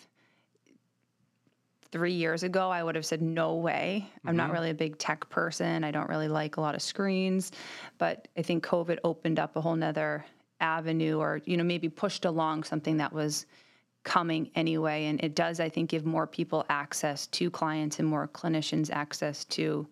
three 1.91 2.13
years 2.13 2.43
ago, 2.43 2.71
I 2.71 2.83
would 2.83 2.95
have 2.95 3.05
said, 3.05 3.21
no 3.23 3.55
way. 3.57 4.09
I'm 4.25 4.35
not 4.35 4.45
mm-hmm. 4.45 4.53
really 4.55 4.71
a 4.71 4.75
big 4.75 4.99
tech 4.99 5.29
person. 5.29 5.85
I 5.85 5.91
don't 5.91 6.09
really 6.09 6.29
like 6.29 6.57
a 6.57 6.61
lot 6.61 6.75
of 6.75 6.83
screens. 6.83 7.53
But 7.99 8.29
I 8.37 8.43
think 8.43 8.65
COVID 8.65 8.99
opened 9.05 9.39
up 9.39 9.57
a 9.57 9.61
whole 9.61 9.77
nother 9.77 10.25
avenue 10.61 11.19
or, 11.19 11.41
you 11.45 11.57
know, 11.57 11.65
maybe 11.65 11.89
pushed 11.89 12.25
along 12.25 12.65
something 12.65 12.97
that 12.97 13.13
was 13.13 13.47
coming 14.05 14.51
anyway. 14.55 15.05
And 15.07 15.23
it 15.23 15.35
does, 15.35 15.61
I 15.61 15.69
think, 15.69 15.91
give 15.91 16.05
more 16.07 16.27
people 16.27 16.65
access 16.69 17.27
to 17.29 17.51
clients 17.51 17.99
and 17.99 18.09
more 18.09 18.27
clinicians 18.27 18.91
access 18.91 19.45
to 19.47 19.87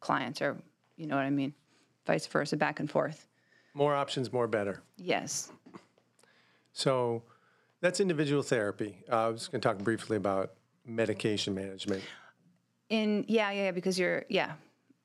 clients 0.00 0.42
or, 0.42 0.56
you 1.02 1.08
know 1.08 1.16
what 1.16 1.24
I 1.24 1.30
mean? 1.30 1.52
Vice 2.06 2.28
versa, 2.28 2.56
back 2.56 2.78
and 2.78 2.88
forth. 2.88 3.26
More 3.74 3.92
options, 3.94 4.32
more 4.32 4.46
better. 4.46 4.82
Yes. 4.96 5.50
So 6.72 7.24
that's 7.80 7.98
individual 7.98 8.42
therapy. 8.42 9.02
Uh, 9.10 9.26
I 9.26 9.28
was 9.28 9.48
going 9.48 9.60
to 9.60 9.68
talk 9.68 9.78
briefly 9.78 10.16
about 10.16 10.52
medication 10.86 11.54
management. 11.54 12.04
In 12.88 13.24
yeah, 13.26 13.50
yeah, 13.50 13.64
yeah, 13.64 13.70
because 13.72 13.98
you're 13.98 14.24
yeah, 14.28 14.52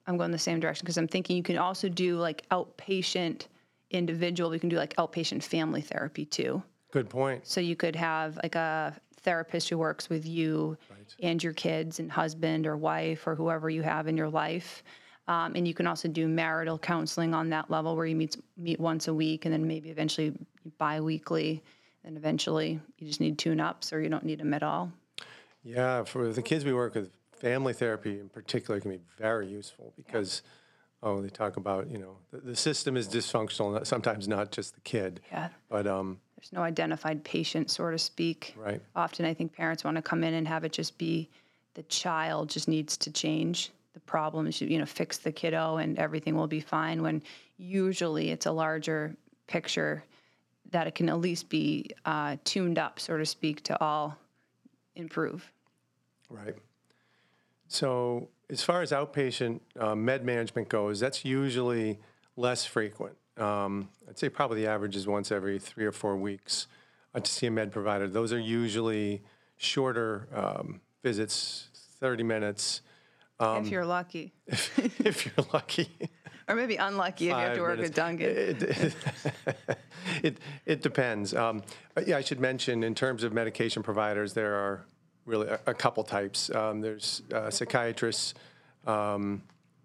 I'm 0.06 0.18
going 0.18 0.30
the 0.30 0.38
same 0.38 0.60
direction 0.60 0.86
because 0.86 0.98
I'm 0.98 1.08
thinking 1.08 1.36
you 1.36 1.44
can 1.44 1.58
also 1.58 1.90
do 1.90 2.18
like 2.18 2.48
outpatient 2.50 3.48
individual. 3.90 4.52
We 4.52 4.60
can 4.60 4.70
do 4.70 4.78
like 4.78 4.96
outpatient 4.98 5.42
family 5.42 5.82
therapy 5.82 6.26
too. 6.26 6.62
Good 6.92 7.10
point. 7.10 7.48
So 7.48 7.60
you 7.60 7.76
could 7.76 7.96
have 7.96 8.38
like 8.44 8.56
a 8.56 8.96
therapist 9.22 9.70
who 9.70 9.80
works 9.80 10.10
with 10.10 10.28
you 10.28 10.78
and 11.24 11.44
your 11.44 11.54
kids 11.54 12.00
and 12.00 12.12
husband 12.12 12.68
or 12.68 12.78
wife 12.78 13.26
or 13.26 13.34
whoever 13.34 13.70
you 13.70 13.82
have 13.82 14.08
in 14.08 14.16
your 14.16 14.30
life. 14.30 14.84
Um, 15.28 15.56
and 15.56 15.68
you 15.68 15.74
can 15.74 15.88
also 15.88 16.08
do 16.08 16.28
marital 16.28 16.80
counseling 16.80 17.34
on 17.34 17.50
that 17.50 17.70
level 17.70 17.96
where 17.96 18.06
you 18.06 18.16
meet 18.16 18.38
meet 18.56 18.80
once 18.80 19.08
a 19.08 19.14
week 19.14 19.46
and 19.46 19.54
then 19.54 19.68
maybe 19.68 19.90
eventually 19.90 20.34
bi-weekly 20.78 21.62
and 22.06 22.16
eventually 22.16 22.80
you 22.98 23.08
just 23.08 23.20
need 23.20 23.38
tune-ups 23.38 23.92
or 23.92 24.02
you 24.02 24.10
don't 24.10 24.24
need 24.24 24.40
them 24.40 24.54
at 24.54 24.64
all. 24.64 24.92
Yeah, 25.64 26.06
for 26.06 26.32
the 26.32 26.42
kids 26.42 26.64
we 26.64 26.74
work 26.74 26.96
with, 26.96 27.12
family 27.34 27.74
therapy 27.74 28.20
in 28.20 28.30
particular 28.30 28.80
can 28.80 28.92
be 28.92 29.00
very 29.18 29.48
useful 29.48 29.94
because, 29.98 30.42
oh, 31.04 31.22
they 31.22 31.30
talk 31.30 31.58
about, 31.58 31.90
you 31.90 31.98
know, 31.98 32.16
the, 32.32 32.38
the 32.38 32.56
system 32.56 32.96
is 32.96 33.08
dysfunctional, 33.08 33.86
sometimes 33.86 34.28
not 34.28 34.52
just 34.52 34.76
the 34.76 34.82
kid. 34.82 35.20
Yeah. 35.32 35.50
But, 35.70 35.88
um, 35.88 36.20
There's 36.38 36.54
no 36.54 36.62
identified 36.62 37.24
patient, 37.24 37.70
so 37.70 37.92
to 37.92 37.98
speak. 38.00 38.56
Right. 38.58 38.82
Often 38.96 39.26
I 39.26 39.34
think 39.34 39.54
parents 39.54 39.84
want 39.84 39.98
to 39.98 40.02
come 40.02 40.24
in 40.24 40.34
and 40.34 40.48
have 40.48 40.64
it 40.64 40.72
just 40.72 40.98
be 40.98 41.30
the 41.74 41.84
child 41.84 42.50
just 42.50 42.68
needs 42.68 42.98
to 42.98 43.12
change. 43.12 43.72
The 43.98 44.02
problems, 44.02 44.62
you 44.62 44.78
know, 44.78 44.86
fix 44.86 45.18
the 45.18 45.32
kiddo 45.32 45.78
and 45.78 45.98
everything 45.98 46.36
will 46.36 46.46
be 46.46 46.60
fine 46.60 47.02
when 47.02 47.24
usually 47.58 48.30
it's 48.30 48.46
a 48.46 48.52
larger 48.52 49.16
picture 49.48 50.04
that 50.70 50.86
it 50.86 50.94
can 50.94 51.10
at 51.10 51.18
least 51.18 51.50
be 51.50 51.90
uh, 52.06 52.38
tuned 52.44 52.78
up, 52.78 53.00
so 53.00 53.18
to 53.18 53.26
speak, 53.26 53.64
to 53.64 53.82
all 53.82 54.16
improve. 54.96 55.52
Right. 56.30 56.54
So 57.70 58.30
as 58.52 58.62
far 58.62 58.84
as 58.84 58.92
outpatient 58.92 59.62
uh, 59.80 59.96
med 59.96 60.24
management 60.24 60.70
goes, 60.70 61.00
that's 61.00 61.26
usually 61.26 62.00
less 62.36 62.66
frequent. 62.66 63.16
Um, 63.36 63.90
I'd 64.08 64.20
say 64.20 64.30
probably 64.30 64.62
the 64.62 64.70
average 64.70 64.96
is 64.96 65.08
once 65.08 65.32
every 65.32 65.58
three 65.58 65.86
or 65.86 65.92
four 65.92 66.16
weeks 66.16 66.68
uh, 67.16 67.20
to 67.20 67.32
see 67.32 67.48
a 67.48 67.52
med 67.52 67.72
provider. 67.72 68.08
Those 68.08 68.32
are 68.32 68.40
usually 68.40 69.24
shorter 69.58 70.28
um, 70.36 70.82
visits, 71.02 71.70
30 72.00 72.22
minutes, 72.22 72.84
if 73.40 73.70
you're 73.70 73.86
lucky. 73.86 74.34
if 74.48 75.26
you're 75.26 75.46
lucky. 75.54 75.90
Or 76.48 76.56
maybe 76.56 76.78
unlucky 76.78 77.30
if 77.30 77.36
you 77.36 77.42
have 77.42 77.56
to 77.56 77.62
work 77.62 77.80
with 77.80 77.94
Duncan. 77.94 78.30
It, 78.30 78.96
it, 80.24 80.38
it 80.66 80.82
depends. 80.82 81.36
Um, 81.36 81.62
yeah, 82.06 82.18
I 82.18 82.22
should 82.22 82.40
mention 82.40 82.84
in 82.84 82.96
terms 82.96 83.24
of 83.24 83.34
medication 83.34 83.84
providers, 83.84 84.34
there 84.34 84.56
are 84.56 84.86
really 85.26 85.48
a, 85.48 85.60
a 85.68 85.74
couple 85.74 86.04
types. 86.04 86.50
Um, 86.50 86.80
there's 86.82 87.22
uh, 87.34 87.50
psychiatrists, 87.50 88.34
The 88.86 89.40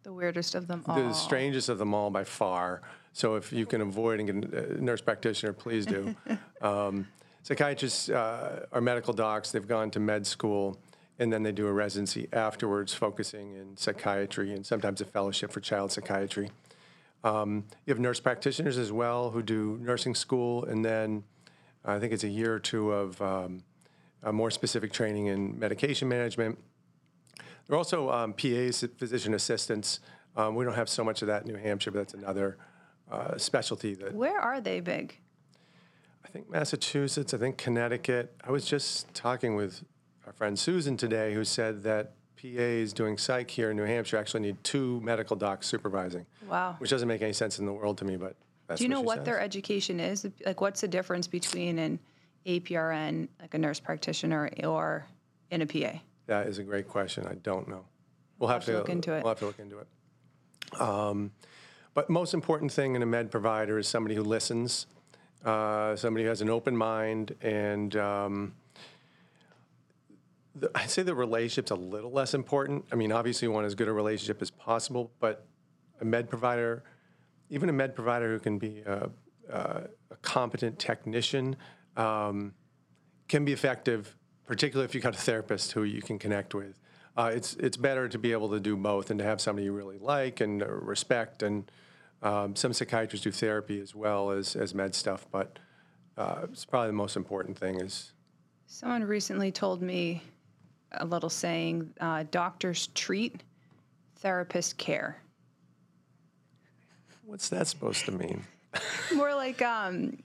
weirdest 0.06 0.54
of 0.54 0.68
them 0.68 0.84
all. 0.86 0.94
the 0.94 1.12
strangest 1.12 1.68
of 1.68 1.78
them 1.78 1.94
all 1.94 2.10
by 2.10 2.24
far. 2.24 2.82
So 3.12 3.34
if 3.34 3.52
you 3.52 3.66
can 3.66 3.80
avoid 3.80 4.20
and 4.20 4.42
get 4.42 4.54
a 4.54 4.82
nurse 4.82 5.00
practitioner, 5.00 5.52
please 5.52 5.84
do. 5.84 6.14
um, 6.62 7.06
psychiatrists 7.42 8.08
uh, 8.08 8.66
are 8.72 8.80
medical 8.80 9.12
docs. 9.12 9.52
They've 9.52 9.66
gone 9.66 9.90
to 9.90 10.00
med 10.00 10.26
school, 10.26 10.78
and 11.22 11.32
then 11.32 11.44
they 11.44 11.52
do 11.52 11.68
a 11.68 11.72
residency 11.72 12.26
afterwards, 12.32 12.92
focusing 12.92 13.54
in 13.54 13.76
psychiatry 13.76 14.52
and 14.52 14.66
sometimes 14.66 15.00
a 15.00 15.04
fellowship 15.04 15.52
for 15.52 15.60
child 15.60 15.92
psychiatry. 15.92 16.50
Um, 17.22 17.64
you 17.86 17.94
have 17.94 18.00
nurse 18.00 18.18
practitioners 18.18 18.76
as 18.76 18.90
well 18.90 19.30
who 19.30 19.40
do 19.40 19.78
nursing 19.80 20.16
school, 20.16 20.64
and 20.64 20.84
then 20.84 21.22
I 21.84 22.00
think 22.00 22.12
it's 22.12 22.24
a 22.24 22.28
year 22.28 22.52
or 22.52 22.58
two 22.58 22.90
of 22.90 23.22
um, 23.22 23.62
more 24.32 24.50
specific 24.50 24.92
training 24.92 25.26
in 25.26 25.56
medication 25.56 26.08
management. 26.08 26.58
There 27.38 27.76
are 27.76 27.78
also 27.78 28.10
um, 28.10 28.32
PAs, 28.32 28.84
physician 28.98 29.34
assistants. 29.34 30.00
Um, 30.36 30.56
we 30.56 30.64
don't 30.64 30.74
have 30.74 30.88
so 30.88 31.04
much 31.04 31.22
of 31.22 31.28
that 31.28 31.42
in 31.42 31.52
New 31.52 31.56
Hampshire, 31.56 31.92
but 31.92 32.00
that's 32.00 32.14
another 32.14 32.58
uh, 33.12 33.38
specialty 33.38 33.94
that 33.94 34.12
Where 34.12 34.40
are 34.40 34.60
they 34.60 34.80
big? 34.80 35.16
I 36.24 36.28
think 36.28 36.50
Massachusetts, 36.50 37.32
I 37.32 37.38
think 37.38 37.58
Connecticut. 37.58 38.34
I 38.42 38.50
was 38.50 38.64
just 38.64 39.14
talking 39.14 39.54
with 39.54 39.84
our 40.26 40.32
friend 40.32 40.58
Susan 40.58 40.96
today, 40.96 41.34
who 41.34 41.44
said 41.44 41.82
that 41.84 42.12
PAs 42.40 42.92
doing 42.92 43.18
psych 43.18 43.50
here 43.50 43.70
in 43.70 43.76
New 43.76 43.84
Hampshire 43.84 44.16
actually 44.16 44.40
need 44.40 44.62
two 44.64 45.00
medical 45.00 45.36
docs 45.36 45.66
supervising. 45.66 46.26
Wow. 46.48 46.76
Which 46.78 46.90
doesn't 46.90 47.08
make 47.08 47.22
any 47.22 47.32
sense 47.32 47.58
in 47.58 47.66
the 47.66 47.72
world 47.72 47.98
to 47.98 48.04
me, 48.04 48.16
but 48.16 48.36
that's 48.66 48.78
Do 48.78 48.84
you 48.84 48.90
know 48.90 49.00
she 49.00 49.06
what 49.06 49.24
their 49.24 49.40
education 49.40 50.00
is? 50.00 50.26
Like, 50.44 50.60
what's 50.60 50.80
the 50.80 50.88
difference 50.88 51.26
between 51.26 51.78
an 51.78 51.98
APRN, 52.46 53.28
like 53.40 53.54
a 53.54 53.58
nurse 53.58 53.80
practitioner, 53.80 54.50
or 54.64 55.06
in 55.50 55.62
a 55.62 55.66
PA? 55.66 55.98
That 56.26 56.46
is 56.46 56.58
a 56.58 56.62
great 56.62 56.88
question. 56.88 57.26
I 57.26 57.34
don't 57.34 57.68
know. 57.68 57.84
We'll 58.38 58.50
have, 58.50 58.64
to 58.64 58.72
look 58.72 58.88
into 58.88 59.12
it. 59.12 59.22
We'll 59.22 59.30
have 59.30 59.38
to 59.38 59.46
look 59.46 59.58
into 59.60 59.78
it. 59.78 60.80
Um, 60.80 61.30
but 61.94 62.10
most 62.10 62.34
important 62.34 62.72
thing 62.72 62.96
in 62.96 63.02
a 63.02 63.06
med 63.06 63.30
provider 63.30 63.78
is 63.78 63.86
somebody 63.86 64.14
who 64.14 64.22
listens, 64.22 64.86
uh, 65.44 65.94
somebody 65.94 66.24
who 66.24 66.28
has 66.28 66.40
an 66.40 66.50
open 66.50 66.76
mind, 66.76 67.36
and 67.40 67.94
um, 67.96 68.54
the, 70.54 70.70
I'd 70.74 70.90
say 70.90 71.02
the 71.02 71.14
relationship's 71.14 71.70
a 71.70 71.76
little 71.76 72.10
less 72.10 72.34
important. 72.34 72.84
I 72.92 72.96
mean, 72.96 73.12
obviously, 73.12 73.46
you 73.46 73.52
want 73.52 73.66
as 73.66 73.74
good 73.74 73.88
a 73.88 73.92
relationship 73.92 74.42
as 74.42 74.50
possible, 74.50 75.12
but 75.20 75.46
a 76.00 76.04
med 76.04 76.28
provider, 76.28 76.84
even 77.50 77.68
a 77.68 77.72
med 77.72 77.94
provider 77.94 78.32
who 78.32 78.38
can 78.38 78.58
be 78.58 78.80
a, 78.80 79.10
a, 79.50 79.82
a 80.10 80.16
competent 80.22 80.78
technician, 80.78 81.56
um, 81.96 82.54
can 83.28 83.44
be 83.44 83.52
effective, 83.52 84.16
particularly 84.46 84.84
if 84.84 84.94
you've 84.94 85.04
got 85.04 85.14
a 85.14 85.18
therapist 85.18 85.72
who 85.72 85.84
you 85.84 86.02
can 86.02 86.18
connect 86.18 86.54
with. 86.54 86.78
Uh, 87.16 87.30
it's 87.34 87.54
it's 87.54 87.76
better 87.76 88.08
to 88.08 88.18
be 88.18 88.32
able 88.32 88.48
to 88.48 88.58
do 88.58 88.74
both 88.74 89.10
and 89.10 89.18
to 89.18 89.24
have 89.24 89.40
somebody 89.40 89.66
you 89.66 89.72
really 89.72 89.98
like 89.98 90.40
and 90.40 90.62
uh, 90.62 90.66
respect. 90.66 91.42
And 91.42 91.70
um, 92.22 92.56
some 92.56 92.72
psychiatrists 92.72 93.24
do 93.24 93.30
therapy 93.30 93.80
as 93.80 93.94
well 93.94 94.30
as 94.30 94.56
as 94.56 94.74
med 94.74 94.94
stuff, 94.94 95.26
but 95.30 95.58
uh, 96.16 96.46
it's 96.50 96.64
probably 96.64 96.88
the 96.88 96.94
most 96.94 97.16
important 97.16 97.58
thing 97.58 97.80
is 97.80 98.12
Someone 98.66 99.04
recently 99.04 99.52
told 99.52 99.82
me 99.82 100.22
a 100.94 101.04
little 101.04 101.30
saying 101.30 101.92
uh, 102.00 102.24
doctors 102.30 102.88
treat, 102.88 103.42
therapists 104.22 104.76
care. 104.76 105.16
what's 107.24 107.48
that 107.48 107.66
supposed 107.66 108.04
to 108.04 108.12
mean? 108.12 108.44
More 109.14 109.34
like, 109.34 109.62
um, 109.62 110.18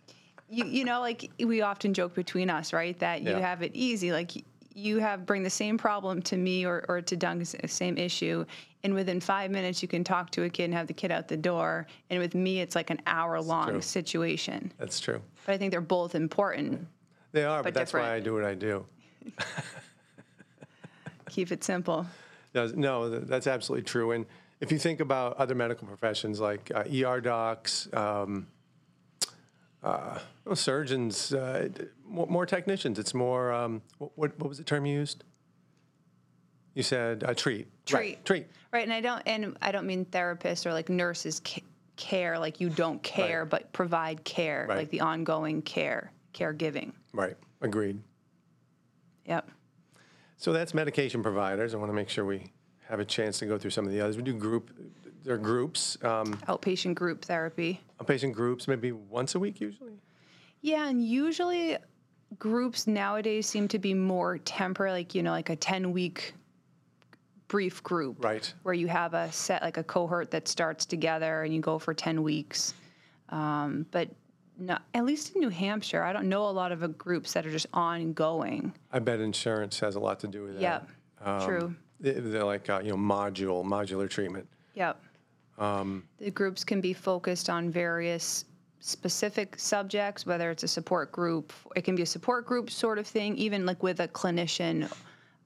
you, 0.50 0.66
you 0.66 0.84
know, 0.86 1.00
like 1.00 1.30
we 1.40 1.62
often 1.62 1.94
joke 1.94 2.14
between 2.14 2.50
us, 2.50 2.74
right? 2.74 2.98
That 3.00 3.22
you 3.22 3.30
Yeah. 3.32 3.40
have 3.40 3.62
it 3.62 3.72
easy. 3.74 4.12
Like 4.12 4.32
you 4.74 5.00
have 5.00 5.26
bring 5.26 5.42
the 5.44 5.50
same 5.50 5.78
problem 5.78 6.22
to 6.24 6.38
me 6.38 6.66
or, 6.66 6.86
or 6.90 7.02
to 7.02 7.16
Dunc, 7.18 7.42
s- 7.42 7.56
same 7.72 7.98
issue. 7.98 8.46
And 8.84 8.94
within 8.94 9.20
five 9.22 9.52
minutes, 9.52 9.82
you 9.82 9.88
can 9.88 10.04
talk 10.04 10.32
to 10.32 10.44
a 10.44 10.50
kid 10.50 10.66
and 10.66 10.74
have 10.74 10.88
the 10.88 10.94
kid 10.94 11.12
out 11.12 11.28
the 11.28 11.38
door. 11.38 11.88
And 12.10 12.20
with 12.20 12.36
me, 12.36 12.60
it's 12.60 12.76
like 12.76 12.90
an 12.90 13.00
hour 13.08 13.40
long 13.42 13.82
situation. 13.82 14.72
That's 14.78 15.00
true. 15.00 15.22
But 15.46 15.54
I 15.56 15.58
think 15.58 15.72
they're 15.72 15.82
both 15.82 16.14
important. 16.14 16.86
They 17.32 17.44
are, 17.46 17.60
but, 17.64 17.74
But 17.74 17.74
that's 17.74 17.94
why. 17.94 18.14
I 18.14 18.20
do 18.20 18.34
what 18.34 18.44
I 18.44 18.54
do. 18.54 18.86
Keep 21.30 21.52
it 21.52 21.64
simple. 21.64 22.06
No, 22.54 22.68
No, 22.68 23.20
that's 23.20 23.48
absolutely 23.48 23.84
true. 23.86 24.12
And 24.12 24.26
if 24.60 24.72
you 24.72 24.80
think 24.80 25.00
about 25.00 25.38
other 25.38 25.54
medical 25.56 25.88
professions 25.88 26.40
like 26.40 26.72
uh, 26.74 26.84
ER 26.92 27.22
docs, 27.22 27.88
um, 27.94 28.48
uh, 29.84 30.20
well, 30.46 30.56
surgeons, 30.56 31.34
uh, 31.34 31.70
more, 32.08 32.28
more 32.28 32.46
technicians, 32.46 32.98
it's 32.98 33.14
more, 33.14 33.52
um, 33.54 33.82
what, 34.00 34.12
what, 34.40 34.48
was 34.50 34.58
the 34.58 34.64
term 34.64 34.86
you 34.86 34.94
used? 34.96 35.24
You 36.74 36.84
said 36.84 37.24
uh, 37.24 37.34
treat. 37.34 37.68
Right, 37.92 38.24
Treat. 38.24 38.26
treat. 38.26 38.48
Right, 38.74 38.84
and 38.84 38.94
I 38.94 39.02
don't, 39.02 39.22
and 39.26 39.58
I 39.62 39.72
don't 39.72 39.86
mean 39.88 40.06
therapists 40.06 40.66
or 40.66 40.74
like 40.74 40.90
nurses 40.90 41.42
ca- 41.46 41.64
care, 41.96 42.38
like 42.38 42.60
you 42.60 42.70
don't 42.70 43.02
care, 43.02 43.42
Right. 43.42 43.50
but 43.50 43.74
provide 43.74 44.24
care, 44.24 44.66
Right. 44.68 44.78
like 44.80 44.90
the 44.90 45.02
ongoing 45.02 45.62
care, 45.62 46.12
caregiving. 46.34 46.92
Right, 47.14 47.36
agreed. 47.62 48.00
Yep. 49.26 49.50
So 50.38 50.54
that's 50.54 50.74
medication 50.74 51.24
providers. 51.24 51.74
I 51.74 51.78
want 51.78 51.90
to 51.90 51.96
make 51.96 52.10
sure 52.10 52.24
we 52.24 52.52
have 52.88 53.00
a 53.00 53.06
chance 53.06 53.40
to 53.40 53.46
go 53.46 53.58
through 53.58 53.72
some 53.72 53.86
of 53.86 53.92
the 53.92 54.00
others. 54.00 54.18
We 54.18 54.24
do 54.24 54.34
group, 54.34 54.72
there 55.24 55.34
are 55.34 55.38
groups, 55.40 55.98
um, 56.04 56.36
Outpatient 56.48 56.94
group 56.96 57.26
therapy. 57.26 57.82
outpatient 58.00 58.34
groups, 58.34 58.68
maybe 58.68 58.92
once 58.92 59.36
a 59.36 59.40
week 59.40 59.60
usually. 59.60 59.94
Yeah, 60.62 60.88
and 60.88 61.04
usually 61.04 61.78
groups 62.40 62.88
nowadays 62.88 63.48
seem 63.48 63.68
to 63.70 63.80
be 63.80 63.94
more 63.94 64.38
temporary, 64.40 64.92
like 64.92 65.16
you 65.16 65.24
know, 65.24 65.32
like 65.32 65.50
a 65.50 65.56
ten 65.56 65.92
week 65.92 66.34
brief 67.48 67.82
group, 67.82 68.24
Right. 68.24 68.54
Where 68.64 68.74
you 68.74 68.88
have 68.88 69.14
a 69.14 69.32
set, 69.32 69.62
like 69.62 69.78
a 69.78 69.84
cohort 69.84 70.32
that 70.32 70.48
starts 70.48 70.86
together, 70.86 71.44
and 71.44 71.54
you 71.54 71.62
go 71.62 71.80
for 71.80 71.94
ten 71.94 72.22
weeks. 72.24 72.74
Um, 73.30 73.86
but 73.92 74.10
no, 74.60 74.78
at 74.94 75.06
least 75.06 75.36
in 75.36 75.42
New 75.42 75.50
Hampshire, 75.50 76.04
I 76.04 76.14
don't 76.14 76.30
know 76.30 76.48
a 76.48 76.52
lot 76.52 76.72
of 76.72 76.84
uh, 76.84 76.88
groups 76.88 77.34
that 77.34 77.46
are 77.46 77.52
just 77.52 77.68
ongoing. 77.74 78.74
I 78.92 79.00
bet 79.00 79.20
insurance 79.20 79.80
has 79.80 79.96
a 79.96 80.00
lot 80.00 80.20
to 80.22 80.28
do 80.28 80.44
with 80.44 80.54
that. 80.56 80.62
Yep. 80.62 81.46
True. 81.46 81.76
They- 82.00 82.14
They're 82.14 82.44
like, 82.44 82.70
uh, 82.70 82.82
you 82.84 82.92
know, 82.92 82.98
module, 82.98 83.64
modular 83.66 84.10
treatment. 84.10 84.48
Yep. 84.76 85.02
the 85.58 86.32
groups 86.34 86.64
can 86.64 86.82
be 86.82 86.94
focused 86.94 87.50
on 87.50 87.70
various 87.72 88.46
specific 88.80 89.56
subjects, 89.60 90.26
whether 90.26 90.52
it's 90.52 90.64
a 90.64 90.68
support 90.68 91.12
group, 91.12 91.52
it 91.76 91.82
can 91.84 91.96
be 91.96 92.04
a 92.04 92.06
support 92.06 92.46
group 92.46 92.70
sort 92.70 93.00
of 93.00 93.08
thing, 93.08 93.36
even 93.36 93.66
like 93.66 93.82
with 93.82 94.00
a 94.00 94.08
clinician 94.08 94.92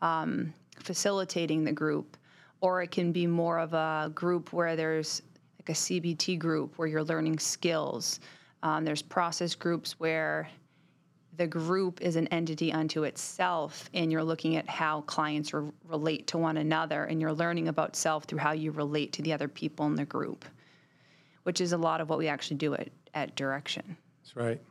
um, 0.01 0.53
facilitating 0.80 1.63
the 1.63 1.72
group. 1.72 2.18
or 2.60 2.82
it 2.84 2.91
can 2.91 3.12
be 3.12 3.25
more 3.25 3.58
of 3.58 3.74
a 3.74 4.12
group 4.13 4.53
where 4.53 4.75
there's 4.75 5.24
like 5.60 5.70
a 5.70 5.74
CBT 5.74 6.38
group 6.38 6.77
where 6.77 6.88
you're 6.88 7.03
learning 7.03 7.39
skills. 7.39 8.20
Um, 8.63 8.86
there's 8.86 9.01
process 9.01 9.56
groups 9.56 10.00
where 10.00 10.50
the 11.38 11.48
group 11.48 12.01
is 12.01 12.15
an 12.15 12.27
entity 12.27 12.72
unto 12.72 13.03
itself 13.03 13.89
and 13.94 14.12
you're 14.12 14.24
looking 14.24 14.58
at 14.58 14.70
how 14.70 15.01
clients 15.01 15.53
re- 15.53 15.72
relate 15.88 16.27
to 16.27 16.38
one 16.38 16.58
another 16.58 17.06
and 17.06 17.22
you're 17.22 17.34
learning 17.34 17.68
about 17.70 17.96
self 17.96 18.25
through 18.25 18.39
how 18.39 18.51
you 18.51 18.72
relate 18.72 19.13
to 19.13 19.22
the 19.22 19.34
other 19.34 19.48
people 19.48 19.86
in 19.88 19.96
the 19.96 20.06
group 20.06 20.46
which 21.44 21.60
is 21.62 21.72
a 21.72 21.77
lot 21.77 22.01
of 22.01 22.10
what 22.10 22.20
we 22.20 22.27
actually 22.27 22.58
do 22.58 22.74
at, 22.75 22.89
at 23.13 23.36
direction 23.36 23.96
That's 24.22 24.36
right. 24.36 24.62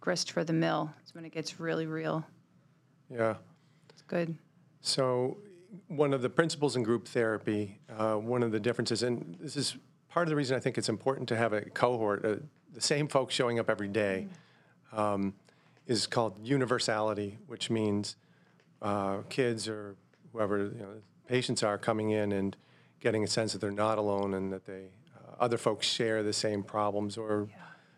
grist 0.00 0.32
for 0.32 0.42
the 0.42 0.52
mill 0.54 0.90
is 1.06 1.14
when 1.14 1.24
it 1.24 1.32
gets 1.32 1.60
really 1.60 1.86
real 1.86 2.24
Yeah. 3.10 3.34
it's 3.90 4.02
good 4.02 4.34
So, 4.80 5.36
one 5.88 6.14
of 6.14 6.22
the 6.22 6.30
principles 6.30 6.76
in 6.76 6.82
group 6.82 7.06
therapy, 7.06 7.78
uh, 7.98 8.14
one 8.14 8.42
of 8.42 8.52
the 8.52 8.60
differences, 8.60 9.02
and 9.02 9.36
this 9.40 9.56
is 9.56 9.76
part 10.14 10.28
of 10.28 10.30
the 10.30 10.36
reason 10.36 10.56
I 10.56 10.60
think 10.60 10.78
it's 10.78 10.88
important 10.88 11.28
to 11.30 11.36
have 11.36 11.52
a 11.52 11.62
cohort, 11.62 12.24
uh, 12.24 12.36
the 12.72 12.80
same 12.80 13.08
folks 13.08 13.34
showing 13.34 13.58
up 13.58 13.68
every 13.68 13.88
day, 13.88 14.28
um, 14.92 15.34
is 15.88 16.06
called 16.06 16.38
universality, 16.40 17.36
which 17.48 17.68
means 17.68 18.14
uh, 18.80 19.22
kids 19.28 19.66
or 19.66 19.96
whoever 20.32 20.58
you 20.66 20.78
know, 20.78 20.88
patients 21.26 21.64
are 21.64 21.76
coming 21.76 22.10
in 22.10 22.30
and 22.30 22.56
getting 23.00 23.24
a 23.24 23.26
sense 23.26 23.52
that 23.52 23.60
they're 23.60 23.72
not 23.72 23.98
alone 23.98 24.34
and 24.34 24.52
that 24.52 24.64
they 24.64 24.84
uh, 25.16 25.34
other 25.40 25.58
folks 25.58 25.84
share 25.84 26.22
the 26.22 26.32
same 26.32 26.62
problems 26.62 27.18
or 27.18 27.48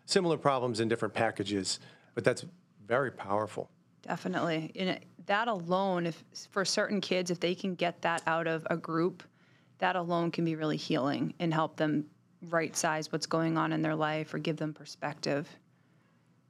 similar 0.05 0.37
problems 0.37 0.79
in 0.79 0.87
different 0.87 1.13
packages. 1.13 1.79
But 2.15 2.23
that's 2.23 2.45
very 2.87 3.11
powerful. 3.11 3.69
Definitely. 4.01 4.71
And 4.75 4.99
that 5.27 5.47
alone, 5.47 6.07
if 6.07 6.23
for 6.49 6.65
certain 6.65 6.99
kids, 6.99 7.29
if 7.29 7.39
they 7.39 7.53
can 7.53 7.75
get 7.75 8.01
that 8.01 8.23
out 8.25 8.47
of 8.47 8.65
a 8.71 8.75
group, 8.75 9.21
that 9.79 9.95
alone 9.95 10.31
can 10.31 10.45
be 10.45 10.55
really 10.55 10.77
healing 10.77 11.33
and 11.39 11.53
help 11.53 11.75
them 11.77 12.05
right 12.49 12.75
size 12.75 13.11
what's 13.11 13.25
going 13.25 13.57
on 13.57 13.71
in 13.73 13.81
their 13.81 13.95
life 13.95 14.33
or 14.33 14.37
give 14.37 14.57
them 14.57 14.73
perspective. 14.73 15.47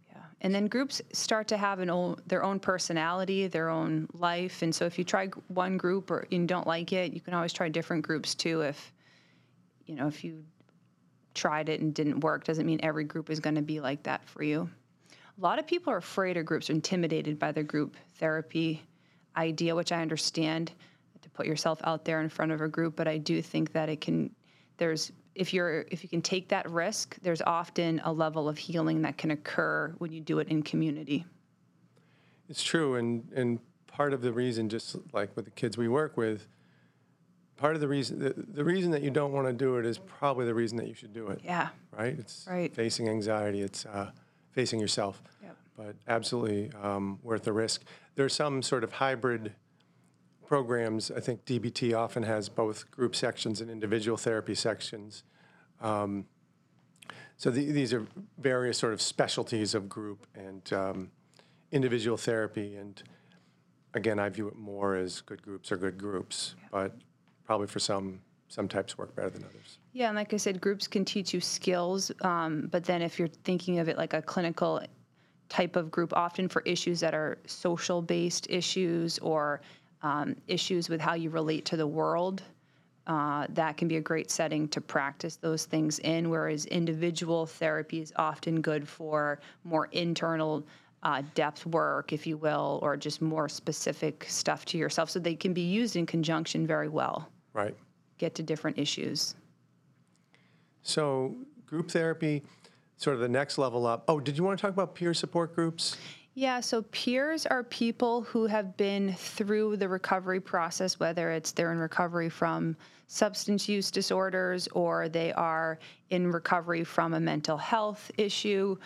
Yeah. 0.10 0.18
And 0.42 0.54
then 0.54 0.68
groups 0.68 1.02
start 1.14 1.48
to 1.50 1.58
have 1.58 1.80
an 1.80 1.90
own, 1.90 2.22
their 2.28 2.44
own 2.44 2.60
personality, 2.60 3.48
their 3.48 3.70
own 3.70 4.08
life. 4.14 4.62
And 4.62 4.74
so 4.74 4.86
if 4.86 4.98
you 4.98 5.04
try 5.04 5.28
one 5.48 5.78
group 5.78 6.12
or 6.12 6.28
you 6.30 6.46
don't 6.46 6.68
like 6.68 6.94
it, 6.94 7.14
you 7.14 7.22
can 7.22 7.34
always 7.34 7.54
try 7.54 7.70
different 7.70 8.06
groups 8.06 8.36
too. 8.36 8.62
If, 8.62 8.94
you 9.86 9.96
know, 9.96 10.08
if 10.08 10.24
you 10.24 10.44
tried 11.34 11.70
it 11.70 11.82
and 11.82 11.94
didn't 11.94 12.22
work, 12.22 12.44
doesn't 12.44 12.66
mean 12.66 12.80
every 12.84 13.04
group 13.04 13.30
is 13.30 13.40
going 13.40 13.56
to 13.56 13.62
be 13.62 13.80
like 13.80 14.04
that 14.04 14.28
for 14.28 14.44
you. 14.44 14.70
A 15.12 15.42
lot 15.42 15.60
of 15.60 15.68
people 15.68 15.94
are 15.94 15.98
afraid 15.98 16.36
of 16.36 16.46
groups, 16.46 16.70
or 16.70 16.74
intimidated 16.74 17.38
by 17.38 17.52
the 17.52 17.62
group 17.64 17.96
therapy 18.16 18.82
idea, 19.36 19.76
which 19.76 19.92
I 19.92 20.02
understand 20.02 20.72
put 21.38 21.46
yourself 21.46 21.80
out 21.84 22.04
there 22.04 22.20
in 22.22 22.28
front 22.30 22.52
of 22.52 22.60
a 22.62 22.68
group. 22.68 22.96
But 22.96 23.08
I 23.08 23.18
do 23.20 23.42
think 23.42 23.72
that 23.74 23.88
it 23.88 24.02
can. 24.02 24.32
There's 24.78 25.12
if 25.36 25.54
you're 25.54 25.86
if 25.92 26.04
you 26.04 26.10
can 26.10 26.22
take 26.22 26.50
that 26.50 26.70
risk, 26.70 27.18
there's 27.22 27.42
often 27.44 28.02
a 28.04 28.12
level 28.12 28.50
of 28.50 28.58
healing 28.58 29.04
that 29.04 29.18
can 29.18 29.32
occur 29.32 29.94
when 30.00 30.12
you 30.12 30.20
do 30.20 30.40
it 30.40 30.48
in 30.50 30.64
community. 30.64 31.26
It's 32.50 32.64
true, 32.64 32.96
and 32.96 33.32
and 33.36 33.60
part 33.88 34.14
of 34.14 34.22
the 34.22 34.32
reason, 34.34 34.68
just 34.70 34.98
like 35.14 35.36
with 35.36 35.46
the 35.46 35.52
kids 35.52 35.78
we 35.78 35.88
work 35.88 36.18
with, 36.18 36.48
part 37.58 37.76
of 37.76 37.82
the 37.82 37.88
reason 37.88 38.20
the, 38.20 38.34
the 38.36 38.64
reason 38.64 38.92
that 38.92 39.04
you 39.04 39.12
don't 39.12 39.32
want 39.32 39.48
to 39.48 39.54
do 39.54 39.78
it 39.78 39.86
is 39.86 39.98
probably 40.00 40.46
the 40.46 40.54
reason 40.56 40.78
that 40.78 40.88
you 40.88 40.94
should 40.96 41.14
do 41.14 41.28
it. 41.28 41.42
Yeah. 41.44 41.70
Right. 41.98 42.18
It's 42.18 42.48
Right. 42.50 42.74
facing 42.74 43.08
anxiety. 43.10 43.62
It's 43.62 43.86
uh, 43.86 44.12
facing 44.52 44.80
yourself. 44.80 45.22
Yep. 45.44 45.56
But 45.76 45.96
absolutely 46.08 46.72
um, 46.82 47.20
worth 47.24 47.44
the 47.44 47.54
risk. 47.54 47.84
There's 48.16 48.34
some 48.34 48.62
sort 48.64 48.84
of 48.84 48.94
hybrid 48.94 49.54
programs. 50.48 51.12
I 51.12 51.20
think 51.20 51.46
DBT 51.46 51.96
often 51.96 52.24
has 52.24 52.50
both 52.50 52.90
group 52.90 53.16
sections 53.16 53.62
and 53.62 53.70
individual 53.70 54.18
therapy 54.18 54.56
sections. 54.56 55.24
Um, 55.82 56.26
so 57.36 57.52
the, 57.52 57.72
these 57.72 57.94
are 57.94 58.08
various 58.40 58.80
sort 58.80 58.94
of 58.94 59.02
specialties 59.02 59.76
of 59.76 59.88
group 59.88 60.26
and 60.34 60.74
um, 60.74 61.12
individual 61.72 62.18
therapy. 62.18 62.78
And 62.78 63.02
again, 63.94 64.18
I 64.18 64.30
view 64.30 64.48
it 64.48 64.56
more 64.56 64.96
as 64.96 65.22
good 65.22 65.42
groups 65.44 65.72
are 65.72 65.78
good 65.78 65.98
groups, 65.98 66.56
but 66.72 66.96
probably 67.46 67.68
for 67.68 67.80
some, 67.80 68.22
some 68.48 68.68
types 68.68 68.98
work 68.98 69.16
better 69.16 69.30
than 69.30 69.44
others. 69.44 69.78
Yeah, 69.92 70.08
and 70.08 70.16
like 70.16 70.34
I 70.34 70.38
said, 70.38 70.62
groups 70.62 70.88
can 70.88 71.06
teach 71.06 71.34
you 71.34 71.42
skills, 71.42 72.12
um, 72.22 72.70
but 72.72 72.86
then 72.86 73.02
if 73.02 73.20
you're 73.20 73.28
thinking 73.44 73.80
of 73.80 73.90
it 73.90 73.98
like 73.98 74.14
a 74.14 74.22
clinical 74.22 74.82
type 75.50 75.76
of 75.76 75.92
group, 75.92 76.14
often 76.14 76.48
for 76.48 76.62
issues 76.64 77.00
that 77.02 77.14
are 77.14 77.38
social 77.46 78.02
based 78.02 78.48
issues 78.50 79.20
or 79.20 79.62
um, 80.02 80.36
issues 80.48 80.90
with 80.90 81.02
how 81.02 81.14
you 81.14 81.30
relate 81.30 81.66
to 81.66 81.78
the 81.78 81.88
world, 81.88 82.44
uh, 83.08 83.48
that 83.50 83.78
can 83.78 83.88
be 83.88 83.98
a 83.98 84.02
great 84.02 84.30
setting 84.30 84.68
to 84.68 84.82
practice 84.82 85.38
those 85.38 85.66
things 85.66 86.00
in. 86.00 86.30
Whereas 86.30 86.66
individual 86.66 87.46
therapy 87.46 88.02
is 88.02 88.12
often 88.18 88.62
good 88.62 88.88
for 88.88 89.40
more 89.64 89.88
internal 89.94 90.66
uh, 91.04 91.22
depth 91.36 91.66
work, 91.66 92.12
if 92.12 92.28
you 92.28 92.38
will, 92.38 92.80
or 92.82 92.98
just 92.98 93.22
more 93.22 93.48
specific 93.48 94.26
stuff 94.28 94.66
to 94.66 94.78
yourself. 94.78 95.10
So 95.10 95.20
they 95.20 95.36
can 95.36 95.54
be 95.54 95.62
used 95.62 95.96
in 95.96 96.06
conjunction 96.06 96.68
very 96.68 96.90
well, 96.90 97.30
Right. 97.54 97.76
get 98.18 98.36
to 98.36 98.44
different 98.44 98.78
issues. 98.78 99.36
So 100.82 101.36
group 101.66 101.92
therapy, 101.92 102.44
sort 102.98 103.16
of 103.16 103.22
the 103.22 103.30
next 103.30 103.58
level 103.58 103.86
up. 103.86 104.04
Oh, 104.08 104.20
did 104.20 104.38
you 104.38 104.44
want 104.44 104.58
to 104.58 104.62
talk 104.62 104.74
about 104.74 104.96
peer 104.96 105.14
support 105.14 105.56
groups? 105.56 105.98
Yeah, 106.38 106.60
so 106.60 106.84
peers 106.92 107.48
are 107.48 107.64
people 107.64 108.22
who 108.22 108.46
have 108.46 108.78
been 108.78 109.12
through 109.16 109.78
the 109.78 109.90
recovery 109.90 110.40
process, 110.40 111.00
whether 111.00 111.32
it's 111.32 111.52
they're 111.52 111.72
in 111.72 111.80
recovery 111.80 112.30
from 112.30 112.78
substance 113.08 113.68
use 113.68 113.90
disorders 113.90 114.68
or 114.68 115.10
they 115.10 115.34
are 115.34 115.80
in 116.12 116.32
recovery 116.32 116.84
from 116.84 117.16
a 117.16 117.20
mental 117.20 117.58
health 117.58 118.12
issue. 118.20 118.78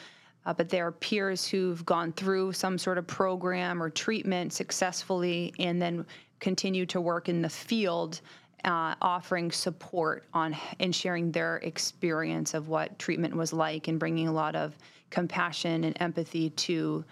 Uh, 0.45 0.53
but 0.53 0.69
they 0.69 0.79
are 0.79 0.93
peers 0.93 1.45
who've 1.45 1.85
gone 1.85 2.13
through 2.13 2.53
some 2.53 2.77
sort 2.77 2.97
of 2.97 3.05
program 3.05 3.83
or 3.83 3.89
treatment 3.89 4.53
successfully 4.53 5.53
and 5.59 5.81
then 5.81 6.05
continue 6.39 6.85
to 6.85 7.01
work 7.01 7.27
in 7.27 7.41
the 7.41 7.49
field 7.49 8.21
uh, 8.63 8.95
offering 9.01 9.51
support 9.51 10.23
on 10.33 10.55
and 10.79 10.95
sharing 10.95 11.33
their 11.33 11.57
experience 11.57 12.53
of 12.53 12.69
what 12.69 12.97
treatment 12.97 13.35
was 13.35 13.51
like 13.51 13.89
and 13.89 13.99
bringing 13.99 14.29
a 14.29 14.33
lot 14.33 14.55
of 14.55 14.73
compassion 15.09 15.83
and 15.83 15.97
empathy 15.99 16.49
to 16.51 17.03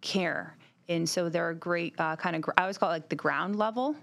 care. 0.00 0.56
And 0.88 1.08
so 1.08 1.28
they're 1.28 1.50
a 1.50 1.54
great 1.54 1.94
uh, 1.98 2.16
kind 2.16 2.36
of, 2.36 2.44
I 2.56 2.62
always 2.62 2.78
call 2.78 2.90
it 2.90 2.94
like 2.94 3.08
the 3.08 3.16
ground 3.16 3.56
level. 3.56 3.94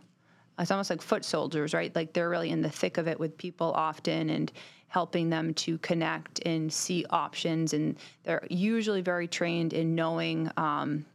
It's 0.59 0.71
almost 0.71 0.89
like 0.89 1.01
foot 1.01 1.25
soldiers, 1.25 1.73
right? 1.73 1.93
Like 1.95 2.13
they're 2.13 2.29
really 2.29 2.51
in 2.51 2.61
the 2.61 2.69
thick 2.69 2.97
of 2.97 3.07
it 3.07 3.19
with 3.19 3.37
people 3.37 3.71
often 3.73 4.29
and 4.29 4.51
helping 4.87 5.29
them 5.29 5.53
to 5.55 5.77
connect 5.79 6.39
and 6.45 6.71
see 6.71 7.05
options. 7.09 7.73
And 7.73 7.97
they're 8.23 8.45
usually 8.49 9.01
very 9.01 9.27
trained 9.27 9.73
in 9.73 9.95
knowing 9.95 10.49
um, 10.55 11.05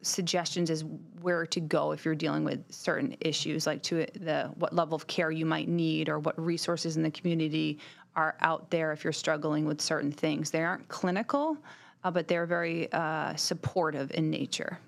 suggestions 0.00 0.70
as 0.70 0.84
where 1.20 1.46
to 1.46 1.60
go 1.60 1.92
if 1.92 2.04
you're 2.04 2.16
dealing 2.16 2.42
with 2.42 2.64
certain 2.72 3.16
issues, 3.20 3.66
like 3.66 3.82
to 3.84 4.06
the 4.18 4.50
what 4.56 4.72
level 4.72 4.96
of 4.96 5.06
care 5.06 5.30
you 5.30 5.46
might 5.46 5.68
need 5.68 6.08
or 6.08 6.18
what 6.18 6.38
resources 6.40 6.96
in 6.96 7.02
the 7.04 7.10
community 7.10 7.78
are 8.16 8.34
out 8.40 8.68
there 8.70 8.92
if 8.92 9.04
you're 9.04 9.12
struggling 9.12 9.64
with 9.64 9.80
certain 9.80 10.10
things. 10.10 10.50
They 10.50 10.64
aren't 10.64 10.88
clinical, 10.88 11.56
uh, 12.04 12.10
but 12.10 12.28
they're 12.28 12.46
very 12.46 12.92
uh, 12.92 13.34
supportive 13.36 14.10
in 14.12 14.30
nature. 14.30 14.78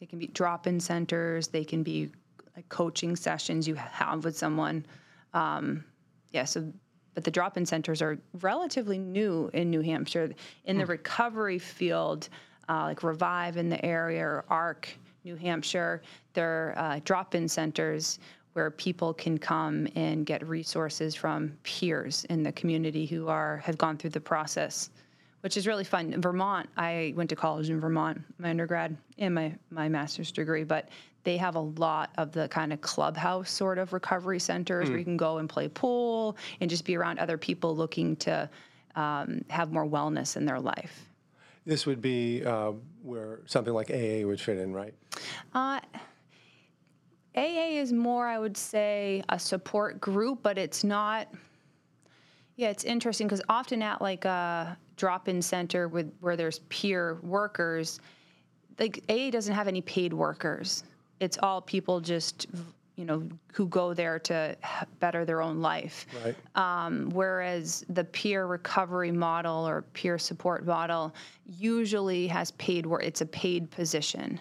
They 0.00 0.06
can 0.06 0.18
be 0.18 0.26
drop-in 0.26 0.78
centers. 0.78 1.48
They 1.48 1.64
can 1.64 1.82
be 1.82 2.10
like 2.54 2.68
coaching 2.68 3.16
sessions 3.16 3.66
you 3.66 3.74
have 3.74 4.24
with 4.24 4.36
someone. 4.36 4.84
Um, 5.32 5.84
yeah, 6.32 6.44
so 6.44 6.72
but 7.14 7.24
the 7.24 7.30
drop-in 7.30 7.64
centers 7.64 8.02
are 8.02 8.18
relatively 8.42 8.98
new 8.98 9.50
in 9.54 9.70
New 9.70 9.80
Hampshire. 9.80 10.34
In 10.66 10.76
the 10.76 10.84
recovery 10.84 11.58
field, 11.58 12.28
uh, 12.68 12.82
like 12.82 13.02
Revive 13.02 13.56
in 13.56 13.70
the 13.70 13.82
area 13.82 14.22
or 14.22 14.44
ARC, 14.50 14.90
New 15.24 15.34
Hampshire, 15.34 16.02
they're 16.34 16.74
uh, 16.76 17.00
drop-in 17.04 17.48
centers 17.48 18.18
where 18.52 18.70
people 18.70 19.14
can 19.14 19.38
come 19.38 19.88
and 19.96 20.26
get 20.26 20.46
resources 20.46 21.14
from 21.14 21.56
peers 21.62 22.26
in 22.26 22.42
the 22.42 22.52
community 22.52 23.06
who 23.06 23.28
are 23.28 23.58
have 23.64 23.78
gone 23.78 23.96
through 23.96 24.10
the 24.10 24.20
process 24.20 24.90
which 25.40 25.56
is 25.56 25.66
really 25.66 25.84
fun. 25.84 26.12
In 26.12 26.20
Vermont, 26.20 26.68
I 26.76 27.12
went 27.16 27.30
to 27.30 27.36
college 27.36 27.70
in 27.70 27.80
Vermont, 27.80 28.20
my 28.38 28.50
undergrad 28.50 28.96
and 29.18 29.34
my, 29.34 29.54
my 29.70 29.88
master's 29.88 30.32
degree, 30.32 30.64
but 30.64 30.88
they 31.24 31.36
have 31.36 31.56
a 31.56 31.60
lot 31.60 32.10
of 32.18 32.32
the 32.32 32.48
kind 32.48 32.72
of 32.72 32.80
clubhouse 32.80 33.50
sort 33.50 33.78
of 33.78 33.92
recovery 33.92 34.38
centers 34.38 34.88
where 34.88 34.98
you 34.98 35.04
can 35.04 35.16
go 35.16 35.38
and 35.38 35.48
play 35.48 35.68
pool 35.68 36.36
and 36.60 36.70
just 36.70 36.84
be 36.84 36.96
around 36.96 37.18
other 37.18 37.36
people 37.36 37.76
looking 37.76 38.16
to 38.16 38.48
um, 38.94 39.44
have 39.50 39.72
more 39.72 39.86
wellness 39.86 40.36
in 40.36 40.46
their 40.46 40.60
life. 40.60 41.10
This 41.66 41.84
would 41.84 42.00
be 42.00 42.44
uh, 42.44 42.72
where 43.02 43.40
something 43.46 43.74
like 43.74 43.90
AA 43.90 44.24
would 44.24 44.40
fit 44.40 44.58
in, 44.58 44.72
right? 44.72 44.94
Uh, 45.52 45.80
AA 47.36 47.80
is 47.80 47.92
more, 47.92 48.26
I 48.26 48.38
would 48.38 48.56
say, 48.56 49.22
a 49.28 49.38
support 49.38 50.00
group, 50.00 50.40
but 50.42 50.58
it's 50.58 50.84
not. 50.84 51.28
Yeah, 52.54 52.70
it's 52.70 52.84
interesting 52.84 53.26
because 53.26 53.42
often 53.48 53.82
at 53.82 54.00
like 54.00 54.24
a 54.24 54.78
drop-in 54.96 55.42
center 55.42 55.88
with 55.88 56.12
where 56.20 56.36
there's 56.36 56.60
peer 56.68 57.18
workers, 57.22 58.00
like 58.78 59.02
AA 59.08 59.30
doesn't 59.30 59.54
have 59.54 59.68
any 59.68 59.80
paid 59.82 60.12
workers. 60.12 60.84
it's 61.18 61.38
all 61.42 61.62
people 61.62 61.98
just, 61.98 62.46
you 62.96 63.06
know, 63.06 63.26
who 63.52 63.66
go 63.68 63.94
there 63.94 64.18
to 64.18 64.54
better 65.00 65.24
their 65.24 65.40
own 65.40 65.60
life. 65.62 66.06
Right. 66.22 66.36
Um, 66.54 67.08
whereas 67.10 67.86
the 67.88 68.04
peer 68.04 68.46
recovery 68.46 69.12
model 69.12 69.66
or 69.66 69.82
peer 69.94 70.18
support 70.18 70.66
model 70.66 71.14
usually 71.46 72.26
has 72.26 72.50
paid 72.52 72.84
where 72.84 73.00
it's 73.00 73.22
a 73.22 73.26
paid 73.26 73.70
position 73.70 74.38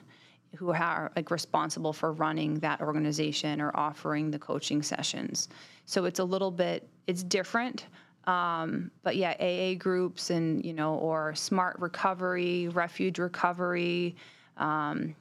who 0.55 0.71
are 0.71 1.11
like 1.15 1.31
responsible 1.31 1.93
for 1.93 2.13
running 2.13 2.55
that 2.59 2.81
organization 2.81 3.61
or 3.61 3.71
offering 3.75 4.31
the 4.31 4.39
coaching 4.39 4.81
sessions. 4.81 5.49
So 5.85 6.05
it's 6.05 6.19
a 6.19 6.23
little 6.23 6.51
bit 6.51 6.87
it's 7.07 7.23
different. 7.23 7.85
Um, 8.27 8.91
but 9.03 9.15
yeah, 9.15 9.35
AA 9.39 9.75
groups 9.75 10.29
and 10.29 10.63
you 10.65 10.73
know, 10.73 10.95
or 10.95 11.35
smart 11.35 11.77
recovery, 11.79 12.67
refuge 12.69 13.19
recovery, 13.19 14.15
um, 14.57 15.15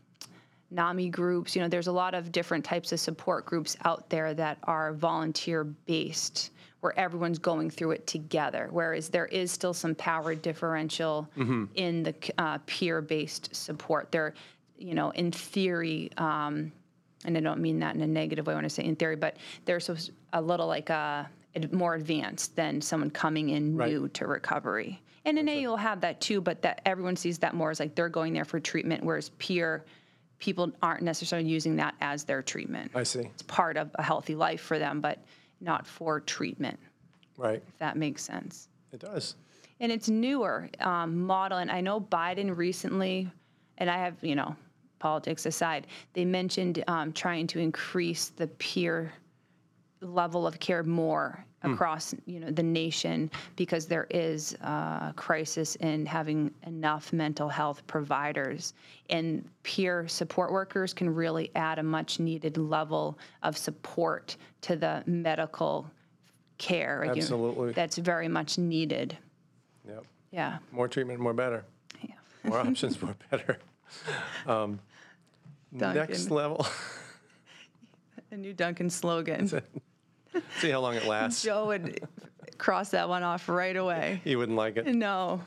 NAMI 0.70 1.10
groups. 1.10 1.54
You 1.54 1.62
know, 1.62 1.68
there's 1.68 1.86
a 1.86 1.92
lot 1.92 2.14
of 2.14 2.32
different 2.32 2.64
types 2.64 2.92
of 2.92 3.00
support 3.00 3.44
groups 3.46 3.76
out 3.84 4.08
there 4.08 4.34
that 4.34 4.58
are 4.64 4.92
volunteer 4.94 5.64
based, 5.64 6.50
where 6.80 6.98
everyone's 6.98 7.38
going 7.38 7.70
through 7.70 7.92
it 7.92 8.06
together. 8.06 8.68
Whereas 8.70 9.08
there 9.08 9.26
is 9.26 9.52
still 9.52 9.74
some 9.74 9.94
power 9.94 10.34
differential 10.34 11.28
in 11.74 12.02
the 12.02 12.14
uh, 12.38 12.58
peer 12.66 13.00
based 13.02 13.54
support. 13.54 14.10
There, 14.12 14.34
you 14.78 14.94
know, 14.94 15.10
in 15.10 15.30
theory. 15.30 16.10
Um, 16.16 16.72
and 17.26 17.38
I 17.38 17.40
don't 17.40 17.60
mean 17.60 17.78
that 17.78 17.94
in 17.94 18.02
a 18.02 18.06
negative 18.06 18.46
way 18.46 18.54
when 18.54 18.64
I 18.64 18.68
say 18.68 18.84
in 18.84 18.96
theory, 18.96 19.16
but 19.16 19.36
they're 19.64 19.80
a 20.34 20.42
little 20.42 20.66
like 20.66 20.90
a, 20.90 21.28
more 21.72 21.94
advanced 21.94 22.56
than 22.56 22.80
someone 22.80 23.10
coming 23.10 23.50
in 23.50 23.76
Right. 23.76 23.90
new 23.92 24.08
to 24.08 24.26
recovery. 24.26 25.00
And 25.24 25.38
an 25.38 25.48
A 25.48 25.66
will 25.66 25.76
have 25.76 26.00
that 26.02 26.20
too, 26.20 26.40
but 26.40 26.60
that 26.62 26.82
everyone 26.84 27.16
sees 27.16 27.38
that 27.38 27.54
more 27.54 27.70
as 27.70 27.80
like 27.80 27.94
they're 27.94 28.08
going 28.08 28.32
there 28.34 28.44
for 28.44 28.60
treatment, 28.60 29.02
whereas 29.04 29.30
peer 29.38 29.84
people 30.38 30.70
aren't 30.82 31.02
necessarily 31.02 31.48
using 31.48 31.76
that 31.76 31.94
as 32.00 32.24
their 32.24 32.42
treatment. 32.42 32.90
I 32.94 33.04
see. 33.04 33.20
It's 33.20 33.42
part 33.42 33.76
of 33.76 33.90
a 33.94 34.02
healthy 34.02 34.34
life 34.34 34.60
for 34.60 34.78
them, 34.78 35.00
but 35.00 35.24
not 35.60 35.86
for 35.86 36.20
treatment, 36.20 36.78
Right. 37.38 37.62
if 37.66 37.78
that 37.78 37.96
makes 37.96 38.22
sense 38.22 38.68
It 38.92 39.00
does. 39.00 39.36
and 39.80 39.90
it's 39.90 40.08
newer 40.10 40.68
um, 40.80 41.22
model. 41.24 41.58
And 41.58 41.70
I 41.70 41.80
know 41.80 42.00
Biden 42.00 42.54
recently, 42.54 43.30
and 43.78 43.88
I 43.88 43.96
have 43.96 44.22
you 44.22 44.34
know 44.34 44.54
politics 44.98 45.46
aside, 45.46 45.86
they 46.12 46.24
mentioned 46.26 46.84
um, 46.88 47.12
trying 47.12 47.46
to 47.46 47.58
increase 47.60 48.28
the 48.30 48.48
peer 48.48 49.12
level 50.04 50.46
of 50.46 50.60
care 50.60 50.82
more 50.82 51.44
across 51.62 52.14
you 52.26 52.38
know 52.40 52.50
the 52.50 52.62
nation 52.62 53.30
because 53.56 53.86
there 53.86 54.06
is 54.10 54.52
a 54.60 55.14
crisis 55.16 55.76
in 55.76 56.04
having 56.04 56.50
enough 56.66 57.10
mental 57.12 57.48
health 57.48 57.82
providers 57.86 58.74
and 59.08 59.48
peer 59.62 60.06
support 60.06 60.52
workers 60.52 60.92
can 60.92 61.08
really 61.08 61.50
add 61.54 61.78
a 61.78 61.82
much 61.82 62.20
needed 62.20 62.58
level 62.58 63.18
of 63.42 63.56
support 63.56 64.36
to 64.60 64.76
the 64.76 65.02
medical 65.06 65.90
care 66.58 66.98
Like, 67.06 67.16
you 67.16 67.22
know, 67.22 67.24
Absolutely. 67.24 67.72
that's 67.72 67.96
very 67.96 68.28
much 68.28 68.58
needed 68.58 69.16
Yep. 69.88 70.04
yeah. 70.30 70.58
More 70.72 70.88
treatment, 70.88 71.20
more 71.20 71.34
better. 71.34 71.64
Yeah. 72.02 72.14
More 72.44 72.58
options, 72.66 73.00
more 73.02 73.16
better. 73.30 73.58
Um, 74.46 74.80
next 75.72 76.30
level. 76.30 76.66
A 78.30 78.36
new 78.36 78.52
Duncan 78.52 78.90
slogan. 78.90 79.50
See 80.60 80.70
how 80.70 80.80
long 80.80 80.94
it 80.94 81.06
lasts. 81.06 81.42
Joe 81.42 81.66
would 81.66 82.00
cross 82.58 82.90
that 82.90 83.08
one 83.08 83.22
off 83.22 83.48
right 83.48 83.76
away. 83.76 84.20
He 84.24 84.36
wouldn't 84.36 84.56
like 84.56 84.76
it. 84.76 84.86
No. 84.86 85.40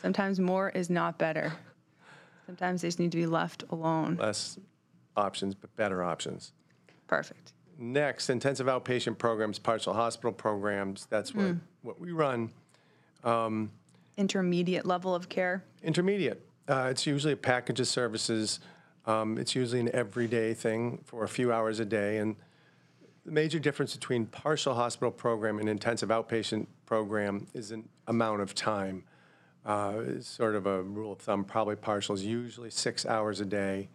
Sometimes 0.00 0.40
more 0.40 0.70
is 0.70 0.90
not 0.90 1.18
better. 1.18 1.52
Sometimes 2.46 2.82
they 2.82 2.88
just 2.88 2.98
need 2.98 3.12
to 3.12 3.18
be 3.18 3.26
left 3.26 3.64
alone. 3.70 4.16
Less 4.16 4.58
options, 5.16 5.54
but 5.54 5.74
better 5.76 6.02
options. 6.02 6.52
Perfect. 7.06 7.52
Next, 7.78 8.30
intensive 8.30 8.66
outpatient 8.66 9.18
programs, 9.18 9.58
partial 9.58 9.94
hospital 9.94 10.32
programs. 10.32 11.06
That's 11.10 11.34
what, 11.34 11.56
what 11.82 12.00
we 12.00 12.12
run. 12.12 12.50
Intermediate 14.16 14.86
level 14.86 15.14
of 15.14 15.28
care. 15.28 15.64
Intermediate. 15.82 16.44
Uh, 16.68 16.88
it's 16.90 17.06
usually 17.06 17.32
a 17.32 17.36
package 17.36 17.80
of 17.80 17.88
services. 17.88 18.60
Um, 19.06 19.38
it's 19.38 19.54
usually 19.54 19.80
an 19.80 19.90
everyday 19.94 20.54
thing 20.54 21.00
for 21.04 21.24
a 21.24 21.28
few 21.28 21.52
hours 21.52 21.80
a 21.80 21.84
day. 21.84 22.18
And 22.18 22.36
the 23.24 23.32
major 23.32 23.58
difference 23.58 23.94
between 23.94 24.26
partial 24.26 24.74
hospital 24.74 25.10
program 25.10 25.58
and 25.58 25.68
intensive 25.68 26.08
outpatient 26.08 26.66
program 26.86 27.46
is 27.54 27.70
an 27.70 27.88
amount 28.08 28.40
of 28.40 28.54
time. 28.54 29.04
Uh, 29.64 29.94
it's 30.06 30.26
sort 30.26 30.56
of 30.56 30.66
a 30.66 30.82
rule 30.82 31.12
of 31.12 31.20
thumb. 31.20 31.44
Probably 31.44 31.76
partial 31.76 32.14
is 32.14 32.24
usually 32.24 32.70
six 32.70 33.06
hours 33.06 33.40
a 33.40 33.44
day, 33.44 33.88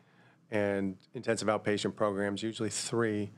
and 0.49 0.95
intensive 1.13 1.49
outpatient 1.49 1.95
programs 1.95 2.41
usually 2.41 2.69
three. 2.69 3.29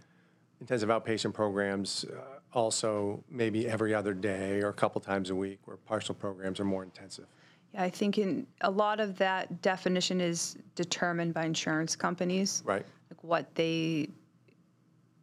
Intensive 0.61 0.89
outpatient 0.89 1.33
programs 1.33 2.05
uh, 2.05 2.39
also 2.53 3.23
maybe 3.29 3.67
every 3.67 3.95
other 3.95 4.13
day 4.13 4.61
or 4.61 4.69
a 4.69 4.73
couple 4.73 5.01
times 5.01 5.29
a 5.29 5.35
week, 5.35 5.59
where 5.65 5.77
partial 5.77 6.13
programs 6.13 6.59
are 6.59 6.65
more 6.65 6.83
intensive. 6.83 7.25
Yeah, 7.73 7.83
I 7.83 7.89
think 7.89 8.17
in 8.17 8.45
a 8.61 8.69
lot 8.69 8.99
of 8.99 9.17
that 9.17 9.61
definition 9.61 10.21
is 10.21 10.57
determined 10.75 11.33
by 11.33 11.45
insurance 11.45 11.95
companies. 11.95 12.61
Right. 12.65 12.85
Like 13.09 13.23
what 13.23 13.55
they, 13.55 14.09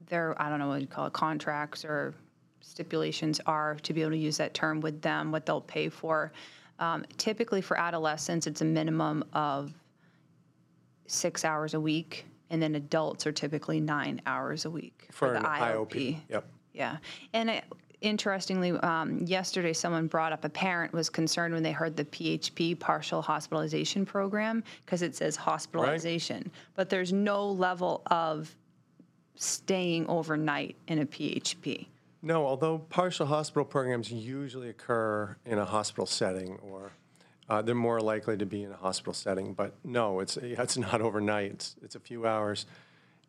their, 0.07 0.41
I 0.41 0.49
don't 0.49 0.59
know 0.59 0.69
what 0.69 0.81
you 0.81 0.87
call 0.87 1.07
it, 1.07 1.13
contracts 1.13 1.85
or 1.85 2.15
stipulations 2.61 3.41
are 3.47 3.77
to 3.77 3.93
be 3.93 4.03
able 4.03 4.13
to 4.13 4.19
use 4.19 4.37
that 4.39 4.55
term 4.55 4.81
with 4.81 5.01
them, 5.03 5.33
what 5.33 5.47
they'll 5.47 5.61
pay 5.61 5.89
for. 5.89 6.33
Um, 6.79 7.05
typically 7.17 7.61
for 7.61 7.79
adolescents, 7.79 8.47
it's 8.47 8.61
a 8.61 8.65
minimum 8.65 9.25
of 9.33 9.73
six 11.07 11.45
hours 11.45 11.75
a 11.75 11.81
week, 11.81 12.27
and 12.51 12.61
then 12.61 12.75
adults 12.75 13.27
are 13.27 13.33
typically 13.33 13.81
nine 13.81 14.21
hours 14.27 14.65
a 14.65 14.71
week 14.71 15.09
For 15.11 15.31
the 15.31 15.39
an 15.39 15.45
IOP. 15.45 16.19
Yep. 16.29 16.45
yeah, 16.75 16.99
and 17.33 17.51
I, 17.51 17.63
interestingly, 18.03 18.73
um, 18.73 19.19
yesterday 19.21 19.73
someone 19.73 20.07
brought 20.07 20.33
up 20.33 20.45
a 20.45 20.49
parent 20.49 20.93
was 20.93 21.09
concerned 21.09 21.55
when 21.55 21.63
they 21.63 21.73
heard 21.73 21.97
the 21.97 22.05
PHP 22.05 22.79
partial 22.79 23.23
hospitalization 23.23 24.05
program 24.05 24.63
because 24.85 25.03
it 25.03 25.15
says 25.17 25.37
hospitalization, 25.37 26.51
but 26.75 26.91
there's 26.91 27.13
no 27.13 27.49
level 27.49 28.03
of 28.11 28.55
staying 29.37 30.07
overnight 30.07 30.77
in 30.89 31.01
a 31.01 31.07
PHP. 31.07 31.87
No, 32.23 32.47
although 32.47 32.79
partial 32.79 33.27
hospital 33.27 33.65
programs 33.65 34.11
usually 34.11 34.69
occur 34.69 35.37
in 35.45 35.59
a 35.59 35.65
hospital 35.65 36.07
setting, 36.07 36.59
or 36.63 36.93
uh, 37.49 37.63
they're 37.63 37.75
more 37.75 38.01
likely 38.01 38.37
to 38.37 38.47
be 38.47 38.65
in 38.65 38.73
a 38.73 38.77
hospital 38.77 39.13
setting. 39.13 39.53
But 39.53 39.75
no, 39.85 40.21
it's 40.21 40.37
it's 40.43 40.77
not 40.77 41.01
overnight. 41.01 41.53
It's, 41.53 41.77
it's 41.83 41.95
a 41.95 42.01
few 42.01 42.27
hours. 42.27 42.67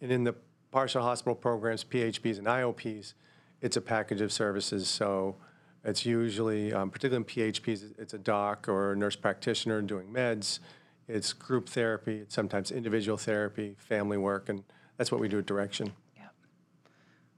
And 0.02 0.12
in 0.12 0.24
the 0.24 0.36
partial 0.72 1.02
hospital 1.02 1.36
programs, 1.36 1.84
PHPs 1.84 2.38
and 2.38 2.48
IOPs, 2.48 3.14
it's 3.62 3.78
a 3.78 3.82
package 3.82 4.22
of 4.22 4.32
services. 4.32 4.88
So 4.88 5.36
it's 5.84 6.06
usually, 6.06 6.74
um, 6.74 6.90
particularly 6.90 7.26
in 7.28 7.52
PHPs, 7.54 7.94
it's 7.98 8.14
a 8.14 8.18
doc 8.18 8.68
or 8.68 8.94
a 8.94 8.96
nurse 8.96 9.16
practitioner 9.16 9.82
doing 9.82 10.08
meds. 10.08 10.60
It's 11.08 11.34
group 11.34 11.70
therapy. 11.70 12.18
It's 12.18 12.36
sometimes 12.36 12.72
individual 12.72 13.18
therapy, 13.18 13.76
family 13.78 14.18
work, 14.18 14.50
and 14.50 14.64
that's 14.98 15.12
what 15.12 15.22
we 15.22 15.28
do 15.28 15.40
at 15.40 15.46
Direction. 15.46 15.94
Yep. 16.18 16.34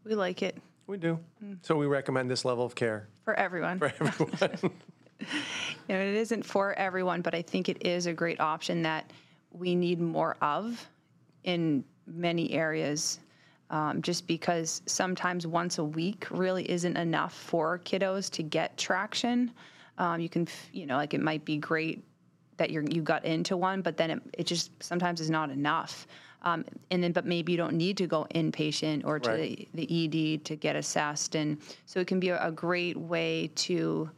We 0.05 0.15
like 0.15 0.41
it 0.41 0.57
We 0.87 0.97
do. 0.97 1.19
So 1.61 1.75
we 1.75 1.85
recommend 1.85 2.29
this 2.29 2.45
level 2.45 2.65
of 2.65 2.75
care 2.75 3.07
for 3.23 3.33
everyone. 3.33 3.79
for 3.79 3.93
everyone. 3.99 4.71
You 5.89 5.95
know, 5.95 6.01
it 6.01 6.15
isn't 6.15 6.45
for 6.45 6.73
everyone, 6.73 7.21
but 7.21 7.33
I 7.33 7.41
think 7.41 7.67
it 7.67 7.85
is 7.85 8.05
a 8.05 8.13
great 8.13 8.39
option 8.39 8.83
that 8.83 9.11
we 9.51 9.73
need 9.73 9.99
more 9.99 10.37
of 10.41 10.87
in 11.43 11.83
many 12.05 12.51
areas. 12.51 13.19
Um, 13.71 14.01
just 14.01 14.25
because 14.25 14.81
sometimes 14.85 15.45
once 15.45 15.77
a 15.77 15.83
week 15.83 16.27
really 16.31 16.69
isn't 16.69 16.95
enough 16.95 17.33
for 17.33 17.79
kiddos 17.79 18.29
to 18.31 18.43
get 18.43 18.77
traction. 18.77 19.51
Um, 19.97 20.19
you 20.19 20.29
can, 20.29 20.47
you 20.71 20.85
know, 20.85 20.95
like 20.95 21.13
it 21.13 21.21
might 21.21 21.45
be 21.45 21.57
great 21.57 22.03
that 22.57 22.71
you're 22.71 22.83
you 22.83 23.01
got 23.01 23.25
into 23.25 23.57
one, 23.57 23.81
but 23.81 23.97
then 23.97 24.11
it, 24.11 24.21
it 24.33 24.43
just 24.45 24.71
sometimes 24.81 25.21
is 25.21 25.29
not 25.29 25.49
enough. 25.49 26.07
Um, 26.43 26.63
and 26.89 27.03
then, 27.03 27.11
but 27.11 27.25
maybe 27.25 27.51
you 27.51 27.57
don't 27.57 27.75
need 27.75 27.97
to 27.97 28.07
go 28.07 28.25
inpatient 28.33 29.05
or 29.05 29.19
to 29.19 29.29
Right. 29.29 29.67
the, 29.73 29.85
the 29.85 30.35
ED 30.35 30.45
to 30.45 30.55
get 30.55 30.75
assessed, 30.75 31.35
and 31.35 31.57
so 31.85 31.99
it 31.99 32.07
can 32.07 32.19
be 32.19 32.29
a, 32.29 32.41
a 32.41 32.51
great 32.51 32.95
way 32.95 33.51
to, 33.55 34.09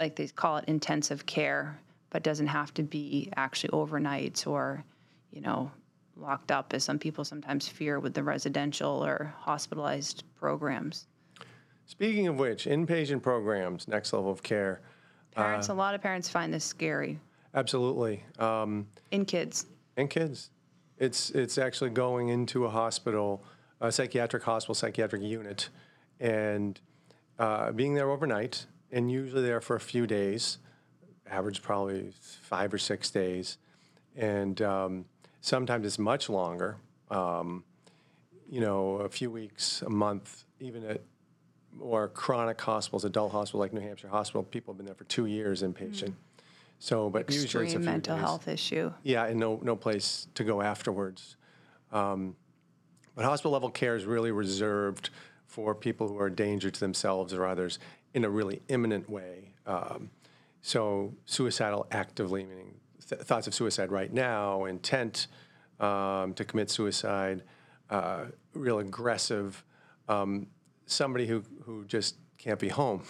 like 0.00 0.16
they 0.16 0.26
call 0.28 0.56
it, 0.56 0.64
intensive 0.68 1.26
care, 1.26 1.78
but 2.10 2.22
doesn't 2.22 2.46
have 2.46 2.72
to 2.74 2.82
be 2.82 3.30
actually 3.36 3.70
overnights 3.70 4.46
or, 4.46 4.84
you 5.30 5.42
know, 5.42 5.70
locked 6.16 6.50
up 6.50 6.72
as 6.72 6.82
some 6.82 6.98
people 6.98 7.24
sometimes 7.24 7.68
fear 7.68 8.00
with 8.00 8.14
the 8.14 8.22
residential 8.22 9.04
or 9.04 9.34
hospitalized 9.38 10.24
programs. 10.34 11.06
Speaking 11.84 12.26
of 12.26 12.38
which, 12.38 12.64
inpatient 12.64 13.20
programs, 13.22 13.86
next 13.86 14.14
level 14.14 14.30
of 14.30 14.42
care, 14.42 14.80
Parents, 15.34 15.68
a 15.68 15.74
lot 15.74 15.94
of 15.94 16.00
parents 16.00 16.30
find 16.30 16.52
this 16.52 16.64
scary 16.64 17.20
absolutely. 17.54 18.22
Um, 18.38 18.86
in 19.10 19.24
kids. 19.26 19.66
In 19.98 20.08
kids. 20.08 20.50
It's, 20.98 21.30
it's 21.30 21.58
actually 21.58 21.90
going 21.90 22.28
into 22.28 22.64
a 22.64 22.70
hospital, 22.70 23.44
a 23.80 23.92
psychiatric 23.92 24.42
hospital, 24.42 24.74
psychiatric 24.74 25.22
unit, 25.22 25.68
and 26.20 26.80
uh, 27.38 27.72
being 27.72 27.94
there 27.94 28.10
overnight, 28.10 28.66
and 28.90 29.10
usually 29.10 29.42
there 29.42 29.60
for 29.60 29.76
a 29.76 29.80
few 29.80 30.06
days, 30.06 30.58
average 31.28 31.60
probably 31.62 32.12
five 32.42 32.72
or 32.72 32.78
six 32.78 33.10
days. 33.10 33.58
And 34.16 34.62
um, 34.62 35.04
sometimes 35.40 35.86
it's 35.86 35.98
much 35.98 36.28
longer. 36.28 36.76
um, 37.10 37.64
you 38.48 38.60
know, 38.60 38.96
a 38.96 39.08
few 39.08 39.30
weeks, 39.30 39.82
a 39.82 39.90
month, 39.90 40.44
even 40.60 40.84
at 40.84 41.02
more 41.72 42.08
chronic 42.08 42.60
hospitals, 42.60 43.04
adult 43.04 43.32
hospital 43.32 43.60
like 43.60 43.72
New 43.72 43.80
Hampshire 43.80 44.08
Hospital, 44.08 44.42
people 44.42 44.72
have 44.72 44.78
been 44.78 44.86
there 44.86 44.94
for 44.94 45.04
two 45.04 45.26
years 45.26 45.62
inpatient. 45.62 46.14
So, 46.78 47.08
but 47.10 47.30
usually 47.30 47.64
it's 47.64 47.74
a 47.74 47.78
Extreme 47.78 47.84
mental 47.84 48.16
days. 48.16 48.24
health 48.24 48.48
issue. 48.48 48.92
Yeah, 49.02 49.26
and 49.26 49.40
no, 49.40 49.58
no 49.62 49.76
place 49.76 50.28
to 50.34 50.44
go 50.44 50.60
afterwards. 50.60 51.36
Um, 51.90 52.36
but 53.14 53.24
hospital 53.24 53.52
level 53.52 53.70
care 53.70 53.96
is 53.96 54.04
really 54.04 54.30
reserved 54.30 55.10
for 55.46 55.74
people 55.74 56.06
who 56.08 56.18
are 56.18 56.26
a 56.26 56.34
danger 56.34 56.70
to 56.70 56.80
themselves 56.80 57.32
or 57.32 57.46
others 57.46 57.78
in 58.12 58.24
a 58.24 58.30
really 58.30 58.60
imminent 58.68 59.08
way. 59.08 59.54
Um, 59.66 60.10
so 60.60 61.14
suicidal 61.24 61.86
actively, 61.90 62.44
meaning 62.44 62.74
th- 63.08 63.22
thoughts 63.22 63.46
of 63.46 63.54
suicide 63.54 63.90
right 63.90 64.12
now, 64.12 64.66
intent 64.66 65.28
um, 65.80 66.34
to 66.34 66.44
commit 66.44 66.70
suicide, 66.70 67.42
uh, 67.88 68.26
real 68.52 68.80
aggressive, 68.80 69.64
um, 70.08 70.46
somebody 70.86 71.26
who, 71.26 71.42
who 71.64 71.84
just 71.86 72.16
can't 72.36 72.58
be 72.58 72.68
home. 72.68 73.02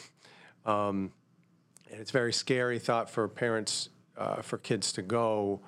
And 1.91 2.01
it's 2.01 2.11
a 2.11 2.13
very 2.13 2.33
scary 2.33 2.79
thought 2.79 3.09
for 3.09 3.29
parents, 3.29 3.89
uh, 4.17 4.43
for 4.43 4.59
kids 4.59 4.93
to 4.93 5.03
go 5.03 5.61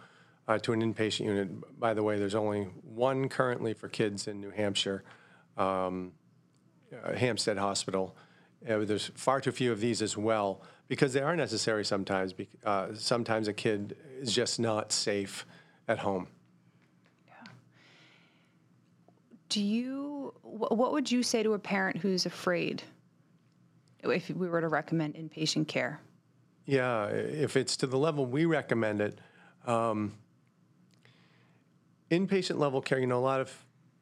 uh, 0.48 0.58
to 0.58 0.72
an 0.72 0.82
inpatient 0.82 1.26
unit. 1.26 1.78
By 1.80 1.94
the 1.94 2.02
way, 2.02 2.18
there's 2.18 2.34
only 2.34 2.64
one 2.82 3.28
currently 3.28 3.74
for 3.74 3.88
kids 3.88 4.26
in 4.28 4.40
New 4.40 4.50
Hampshire, 4.50 5.04
um, 5.56 6.12
uh, 7.04 7.14
Hampstead 7.14 7.56
Hospital. 7.58 8.16
Uh, 8.68 8.78
there's 8.78 9.06
far 9.14 9.40
too 9.40 9.52
few 9.52 9.70
of 9.70 9.80
these 9.80 10.02
as 10.02 10.16
well 10.16 10.62
because 10.88 11.12
they 11.12 11.20
are 11.20 11.36
necessary 11.36 11.84
sometimes. 11.84 12.32
bec- 12.32 12.48
Uh, 12.64 12.88
sometimes 12.94 13.46
a 13.46 13.52
kid 13.52 13.96
is 14.20 14.34
just 14.34 14.58
not 14.58 14.90
safe 14.90 15.46
at 15.86 15.98
home. 15.98 16.26
Do 19.48 19.62
you, 19.62 20.34
wh- 20.42 20.72
what 20.72 20.92
would 20.92 21.10
you 21.10 21.22
say 21.22 21.42
to 21.42 21.54
a 21.54 21.58
parent 21.58 21.96
who's 21.98 22.26
afraid 22.26 22.82
if 24.02 24.28
we 24.30 24.48
were 24.48 24.60
to 24.60 24.68
recommend 24.68 25.14
inpatient 25.14 25.68
care? 25.68 26.00
Yeah, 26.68 27.06
if 27.06 27.56
it's 27.56 27.78
to 27.78 27.86
the 27.86 27.96
level 27.96 28.26
we 28.26 28.44
recommend 28.44 29.00
it, 29.00 29.18
um, 29.66 30.12
inpatient 32.10 32.58
level 32.58 32.82
care, 32.82 32.98
you 32.98 33.06
know, 33.06 33.18
a 33.18 33.20
lot 33.20 33.40
of 33.40 33.50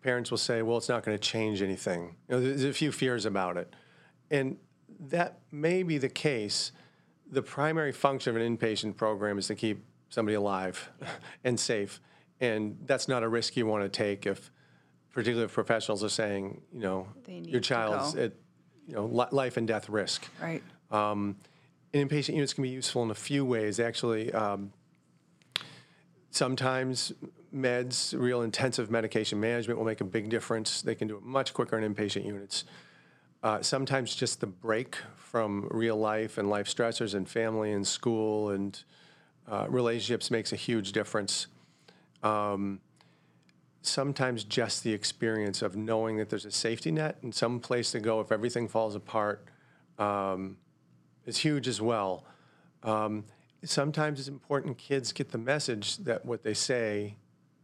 parents 0.02 0.32
will 0.32 0.38
say, 0.38 0.62
well, 0.62 0.76
it's 0.76 0.88
not 0.88 1.04
going 1.04 1.16
to 1.16 1.22
change 1.22 1.62
anything. 1.62 2.16
You 2.28 2.34
know, 2.34 2.40
there's 2.40 2.64
a 2.64 2.72
few 2.72 2.90
fears 2.90 3.24
about 3.24 3.56
it. 3.56 3.72
And 4.32 4.56
that 4.98 5.38
may 5.52 5.84
be 5.84 5.96
the 5.96 6.08
case. 6.08 6.72
The 7.30 7.40
primary 7.40 7.92
function 7.92 8.34
of 8.34 8.42
an 8.42 8.56
inpatient 8.56 8.96
program 8.96 9.38
is 9.38 9.46
to 9.46 9.54
keep 9.54 9.84
somebody 10.08 10.34
alive 10.34 10.90
and 11.44 11.60
safe. 11.60 12.00
And 12.40 12.78
that's 12.84 13.06
not 13.06 13.22
a 13.22 13.28
risk 13.28 13.56
you 13.56 13.66
want 13.68 13.84
to 13.84 13.88
take 13.88 14.26
if, 14.26 14.50
particularly 15.12 15.44
if 15.44 15.52
professionals 15.52 16.02
are 16.02 16.08
saying, 16.08 16.62
you 16.72 16.80
know, 16.80 17.06
your 17.28 17.60
child's 17.60 18.16
at, 18.16 18.32
you 18.88 18.96
know, 18.96 19.06
li- 19.06 19.28
life 19.30 19.56
and 19.56 19.68
death 19.68 19.88
risk. 19.88 20.28
Right. 20.42 20.64
Um, 20.90 21.36
and 21.96 22.10
inpatient 22.10 22.34
units 22.34 22.54
can 22.54 22.62
be 22.62 22.68
useful 22.68 23.02
in 23.02 23.10
a 23.10 23.14
few 23.14 23.44
ways. 23.44 23.80
Actually, 23.80 24.32
um, 24.32 24.72
sometimes 26.30 27.12
meds, 27.54 28.18
real 28.18 28.42
intensive 28.42 28.90
medication 28.90 29.40
management 29.40 29.78
will 29.78 29.86
make 29.86 30.00
a 30.00 30.04
big 30.04 30.28
difference. 30.28 30.82
They 30.82 30.94
can 30.94 31.08
do 31.08 31.16
it 31.16 31.22
much 31.22 31.54
quicker 31.54 31.78
in 31.78 31.94
inpatient 31.94 32.24
units. 32.24 32.64
Uh, 33.42 33.62
sometimes 33.62 34.14
just 34.14 34.40
the 34.40 34.46
break 34.46 34.96
from 35.16 35.68
real 35.70 35.96
life 35.96 36.38
and 36.38 36.50
life 36.50 36.66
stressors 36.66 37.14
and 37.14 37.28
family 37.28 37.72
and 37.72 37.86
school 37.86 38.50
and 38.50 38.82
uh, 39.48 39.66
relationships 39.68 40.30
makes 40.30 40.52
a 40.52 40.56
huge 40.56 40.92
difference. 40.92 41.46
Um, 42.22 42.80
sometimes 43.82 44.42
just 44.42 44.82
the 44.82 44.92
experience 44.92 45.62
of 45.62 45.76
knowing 45.76 46.16
that 46.16 46.28
there's 46.28 46.44
a 46.44 46.50
safety 46.50 46.90
net 46.90 47.18
and 47.22 47.32
some 47.34 47.60
place 47.60 47.92
to 47.92 48.00
go 48.00 48.20
if 48.20 48.32
everything 48.32 48.66
falls 48.66 48.96
apart 48.96 49.44
um, 49.98 50.56
is 51.26 51.38
huge 51.38 51.68
as 51.68 51.80
well. 51.80 52.24
Um, 52.82 53.24
sometimes 53.64 54.20
it's 54.20 54.28
important 54.28 54.78
kids 54.78 55.12
get 55.12 55.30
the 55.30 55.38
message 55.38 55.98
that 55.98 56.24
what 56.24 56.42
they 56.42 56.54
say 56.54 57.16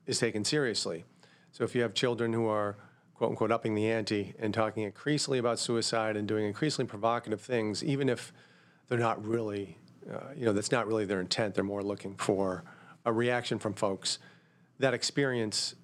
is 0.07 0.19
taken 0.19 0.45
seriously. 0.45 1.05
So 1.53 1.65
if 1.65 1.75
you 1.75 1.83
have 1.83 1.95
children 1.95 2.33
who 2.33 2.49
are 2.49 2.77
quote 3.15 3.31
unquote 3.31 3.53
upping 3.53 3.75
the 3.75 3.89
ante 3.89 4.35
and 4.39 4.53
talking 4.53 4.83
increasingly 4.83 5.39
about 5.39 5.59
suicide 5.59 6.17
and 6.17 6.27
doing 6.27 6.45
increasingly 6.45 6.89
provocative 6.89 7.41
things, 7.41 7.85
even 7.85 8.09
if 8.09 8.33
they're 8.89 8.99
not 8.99 9.25
really, 9.25 9.79
uh, 10.13 10.33
you 10.37 10.45
know, 10.45 10.53
that's 10.53 10.73
not 10.73 10.87
really 10.87 11.05
their 11.05 11.21
intent, 11.21 11.55
they're 11.55 11.63
more 11.63 11.83
looking 11.83 12.17
for 12.17 12.65
a 13.05 13.13
reaction 13.13 13.59
from 13.59 13.75
folks. 13.75 14.19
That 14.79 14.95
experience 14.95 15.77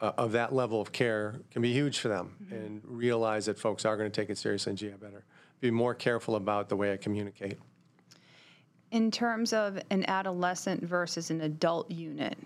uh, 0.00 0.12
of 0.16 0.32
that 0.32 0.54
level 0.54 0.80
of 0.80 0.92
care 0.92 1.40
can 1.50 1.60
be 1.60 1.72
huge 1.72 1.98
for 1.98 2.08
them 2.08 2.36
and 2.50 2.80
realize 2.84 3.46
that 3.46 3.58
folks 3.58 3.84
are 3.84 3.96
going 3.96 4.10
to 4.10 4.20
take 4.20 4.30
it 4.30 4.38
seriously 4.38 4.70
and 4.70 4.78
gee, 4.78 4.88
I 4.88 4.96
better 4.96 5.24
be 5.60 5.70
more 5.70 5.94
careful 5.94 6.36
about 6.36 6.68
the 6.68 6.76
way 6.76 6.92
I 6.92 6.96
communicate. 6.96 7.58
In 8.90 9.10
terms 9.10 9.52
of 9.52 9.78
an 9.90 10.08
adolescent 10.08 10.82
versus 10.82 11.30
an 11.30 11.40
adult 11.40 11.90
unit, 11.90 12.38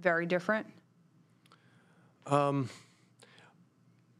very 0.00 0.26
different? 0.26 0.66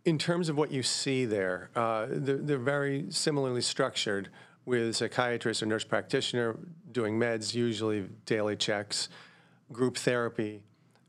In 0.05 0.19
terms 0.19 0.49
of 0.49 0.57
what 0.57 0.71
you 0.71 0.83
see 0.83 1.25
there, 1.25 1.71
uh, 1.75 2.07
they're, 2.11 2.37
they're 2.37 2.59
very 2.59 3.07
similarly 3.11 3.63
structured 3.63 4.29
with 4.67 4.97
psychiatrist 4.97 5.63
or 5.63 5.67
nurse 5.67 5.85
practitioner 5.85 6.57
doing 6.93 7.19
meds, 7.19 7.55
usually 7.55 8.07
daily 8.27 8.57
checks, 8.57 9.09
group 9.73 9.97
therapy. 9.97 10.63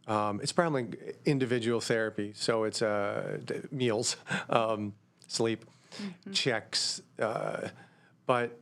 Um, 0.08 0.40
it's 0.42 0.52
probably 0.52 0.88
individual 1.26 1.80
therapy, 1.80 2.34
so 2.36 2.64
it's 2.64 2.82
uh, 2.82 3.40
meals, 3.72 4.18
um, 4.50 4.94
sleep, 5.28 5.66
checks. 6.32 7.02
Uh, 7.20 7.70
but 8.26 8.60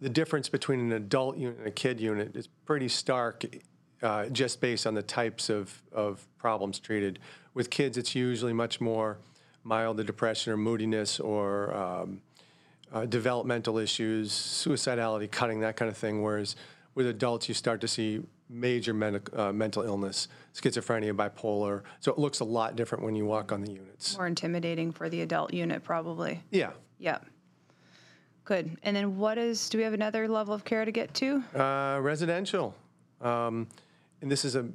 the 0.00 0.08
difference 0.08 0.48
between 0.48 0.80
an 0.80 0.92
adult 0.92 1.36
unit 1.36 1.58
and 1.58 1.66
a 1.66 1.70
kid 1.70 2.00
unit 2.00 2.36
is 2.36 2.48
pretty 2.64 2.88
stark 2.88 3.44
uh, 4.02 4.26
just 4.26 4.60
based 4.60 4.86
on 4.86 4.94
the 4.94 5.02
types 5.02 5.48
of, 5.48 5.82
of 5.92 6.26
problems 6.38 6.78
treated. 6.78 7.18
With 7.54 7.70
kids, 7.70 7.96
it's 7.96 8.14
usually 8.14 8.52
much 8.52 8.80
more 8.80 9.18
mild 9.64 9.96
depression 10.04 10.52
or 10.52 10.56
moodiness 10.56 11.18
or 11.18 11.74
um, 11.74 12.20
uh, 12.92 13.06
developmental 13.06 13.78
issues, 13.78 14.30
suicidality, 14.30 15.30
cutting, 15.30 15.60
that 15.60 15.76
kind 15.76 15.90
of 15.90 15.96
thing. 15.96 16.22
Whereas 16.22 16.56
with 16.94 17.06
adults, 17.06 17.48
you 17.48 17.54
start 17.54 17.80
to 17.80 17.88
see 17.88 18.20
major 18.48 18.94
medic- 18.94 19.36
uh, 19.36 19.52
mental 19.52 19.82
illness, 19.82 20.28
schizophrenia, 20.54 21.12
bipolar. 21.12 21.82
So 22.00 22.12
it 22.12 22.18
looks 22.18 22.40
a 22.40 22.44
lot 22.44 22.76
different 22.76 23.04
when 23.04 23.14
you 23.14 23.24
walk 23.26 23.52
on 23.52 23.62
the 23.62 23.72
units. 23.72 24.16
More 24.16 24.26
intimidating 24.26 24.92
for 24.92 25.08
the 25.08 25.22
adult 25.22 25.52
unit, 25.52 25.82
probably. 25.82 26.42
Yeah. 26.50 26.70
Yep. 26.98 27.26
Good. 28.44 28.78
And 28.84 28.94
then 28.94 29.16
what 29.16 29.38
is, 29.38 29.68
do 29.68 29.78
we 29.78 29.84
have 29.84 29.92
another 29.92 30.28
level 30.28 30.54
of 30.54 30.64
care 30.64 30.84
to 30.84 30.92
get 30.92 31.12
to? 31.14 31.42
Uh, 31.54 31.98
residential. 32.00 32.74
Um, 33.20 33.66
and 34.22 34.30
this 34.30 34.44
is 34.44 34.54
a, 34.54 34.66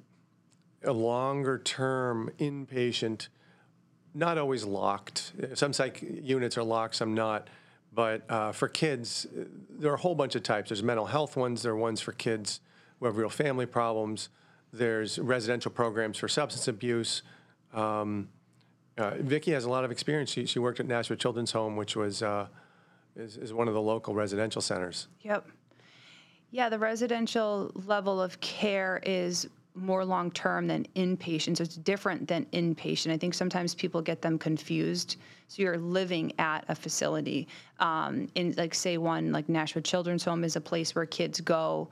a 0.84 0.92
longer 0.92 1.58
term 1.60 2.32
inpatient, 2.38 3.30
not 4.14 4.38
always 4.38 4.66
locked. 4.66 5.32
Some 5.54 5.72
psych 5.72 6.02
units 6.02 6.58
are 6.58 6.64
locked, 6.64 6.96
some 6.96 7.14
not. 7.14 7.50
But 7.94 8.30
uh, 8.30 8.52
for 8.52 8.68
kids, 8.68 9.28
there 9.70 9.92
are 9.92 9.96
a 9.96 10.00
whole 10.00 10.16
bunch 10.16 10.36
of 10.36 10.44
types. 10.44 10.70
There's 10.70 10.84
mental 10.84 11.06
health 11.06 11.38
ones, 11.38 11.62
there 11.62 11.74
are 11.74 11.78
ones 11.78 12.02
for 12.02 12.12
kids 12.12 12.60
who 13.02 13.08
have 13.08 13.18
real 13.18 13.30
family 13.30 13.66
problems. 13.66 14.30
There's 14.72 15.20
residential 15.20 15.72
programs 15.72 16.18
for 16.18 16.28
substance 16.28 16.68
abuse. 16.68 17.24
Um, 17.74 18.30
uh, 18.98 19.16
Vicki 19.20 19.52
has 19.52 19.66
a 19.66 19.70
lot 19.70 19.84
of 19.84 19.92
experience. 19.92 20.30
She, 20.30 20.46
she 20.46 20.60
worked 20.60 20.80
at 20.80 20.86
Nashua 20.86 21.18
Children's 21.18 21.52
Home, 21.52 21.76
which 21.76 21.96
was 21.96 22.22
uh, 22.22 22.48
is, 23.16 23.38
is 23.38 23.54
one 23.54 23.68
of 23.68 23.74
the 23.74 23.82
local 23.82 24.14
residential 24.14 24.62
centers. 24.62 25.08
Yep. 25.22 25.48
Yeah, 26.52 26.70
the 26.70 26.78
residential 26.78 27.72
level 27.74 28.22
of 28.22 28.40
care 28.40 29.02
is 29.04 29.50
more 29.74 30.06
long 30.06 30.30
term 30.32 30.68
than 30.68 30.86
inpatient. 30.96 31.58
So 31.58 31.64
it's 31.64 31.78
different 31.78 32.28
than 32.28 32.46
inpatient. 32.54 33.12
I 33.12 33.18
think 33.18 33.34
sometimes 33.34 33.74
people 33.74 34.02
get 34.02 34.22
them 34.22 34.38
confused. 34.38 35.16
So 35.48 35.64
you're 35.64 35.78
living 35.78 36.34
at 36.40 36.66
a 36.68 36.76
facility. 36.76 37.48
Um, 37.80 38.28
in 38.36 38.54
like 38.58 38.76
say 38.76 38.98
one 38.98 39.32
like 39.32 39.50
Nashua 39.50 39.82
Children's 39.82 40.24
Home 40.26 40.44
is 40.44 40.56
a 40.56 40.62
place 40.62 40.94
where 40.94 41.06
kids 41.06 41.42
go 41.42 41.90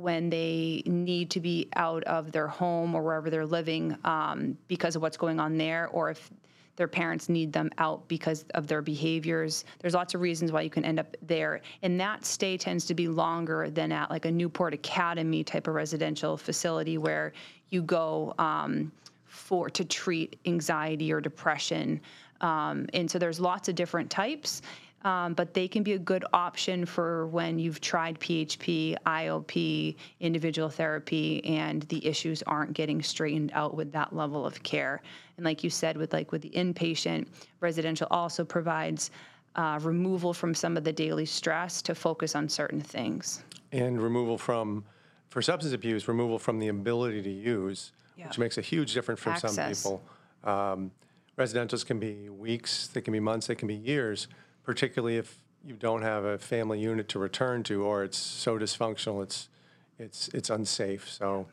when 0.00 0.30
they 0.30 0.82
need 0.86 1.30
to 1.30 1.40
be 1.40 1.68
out 1.76 2.02
of 2.04 2.32
their 2.32 2.46
home 2.46 2.94
or 2.94 3.02
wherever 3.02 3.30
they're 3.30 3.46
living 3.46 3.96
um, 4.04 4.56
because 4.68 4.96
of 4.96 5.02
what's 5.02 5.16
going 5.16 5.38
on 5.38 5.58
there, 5.58 5.88
or 5.88 6.10
if 6.10 6.30
their 6.76 6.88
parents 6.88 7.28
need 7.28 7.52
them 7.52 7.70
out 7.76 8.08
because 8.08 8.46
of 8.54 8.66
their 8.66 8.80
behaviors. 8.80 9.66
There's 9.80 9.92
lots 9.92 10.14
of 10.14 10.22
reasons 10.22 10.50
why 10.50 10.62
you 10.62 10.70
can 10.70 10.82
end 10.82 10.98
up 10.98 11.14
there. 11.20 11.60
And 11.82 12.00
that 12.00 12.24
stay 12.24 12.56
tends 12.56 12.86
to 12.86 12.94
be 12.94 13.06
longer 13.06 13.68
than 13.68 13.92
at 13.92 14.08
like 14.10 14.24
a 14.24 14.30
Newport 14.30 14.72
Academy 14.72 15.44
type 15.44 15.66
of 15.66 15.74
residential 15.74 16.38
facility 16.38 16.96
where 16.96 17.34
you 17.68 17.82
go 17.82 18.32
um, 18.38 18.90
for 19.26 19.68
to 19.68 19.84
treat 19.84 20.38
anxiety 20.46 21.12
or 21.12 21.20
depression. 21.20 22.00
Um, 22.40 22.86
and 22.94 23.10
so 23.10 23.18
there's 23.18 23.40
lots 23.40 23.68
of 23.68 23.74
different 23.74 24.08
types. 24.08 24.62
Um, 25.02 25.32
but 25.32 25.54
they 25.54 25.66
can 25.66 25.82
be 25.82 25.94
a 25.94 25.98
good 25.98 26.24
option 26.32 26.84
for 26.84 27.26
when 27.28 27.58
you've 27.58 27.80
tried 27.80 28.20
PHP, 28.20 28.96
IOP, 29.06 29.96
individual 30.20 30.68
therapy, 30.68 31.42
and 31.44 31.82
the 31.84 32.06
issues 32.06 32.42
aren't 32.42 32.74
getting 32.74 33.00
straightened 33.00 33.50
out 33.54 33.74
with 33.74 33.92
that 33.92 34.14
level 34.14 34.44
of 34.44 34.62
care. 34.62 35.00
And 35.36 35.46
like 35.46 35.64
you 35.64 35.70
said, 35.70 35.96
with 35.96 36.12
like 36.12 36.32
with 36.32 36.42
the 36.42 36.50
inpatient, 36.50 37.28
residential 37.60 38.08
also 38.10 38.44
provides 38.44 39.10
uh, 39.56 39.78
removal 39.82 40.34
from 40.34 40.54
some 40.54 40.76
of 40.76 40.84
the 40.84 40.92
daily 40.92 41.26
stress 41.26 41.80
to 41.82 41.94
focus 41.94 42.34
on 42.34 42.48
certain 42.48 42.80
things. 42.80 43.42
And 43.72 44.00
removal 44.00 44.36
from, 44.36 44.84
for 45.30 45.40
substance 45.40 45.74
abuse, 45.74 46.08
removal 46.08 46.38
from 46.38 46.58
the 46.58 46.68
ability 46.68 47.22
to 47.22 47.30
use, 47.30 47.92
which 48.16 48.38
makes 48.38 48.58
a 48.58 48.62
huge 48.62 48.92
difference 48.92 49.20
for 49.20 49.34
some 49.36 49.56
people. 49.68 50.02
Um, 50.44 50.90
Residentials 51.38 51.86
can 51.86 51.98
be 51.98 52.28
weeks, 52.28 52.88
they 52.88 53.00
can 53.00 53.12
be 53.12 53.20
months, 53.20 53.46
they 53.46 53.54
can 53.54 53.66
be 53.66 53.74
years, 53.74 54.28
particularly 54.70 55.16
if 55.16 55.36
you 55.66 55.74
don't 55.74 56.02
have 56.02 56.24
a 56.24 56.38
family 56.38 56.78
unit 56.78 57.08
to 57.08 57.18
return 57.18 57.64
to, 57.64 57.82
or 57.82 58.04
it's 58.04 58.16
so 58.16 58.56
dysfunctional, 58.56 59.20
it's, 59.20 59.48
it's, 59.98 60.28
it's 60.28 60.48
unsafe. 60.48 61.08
So 61.08 61.48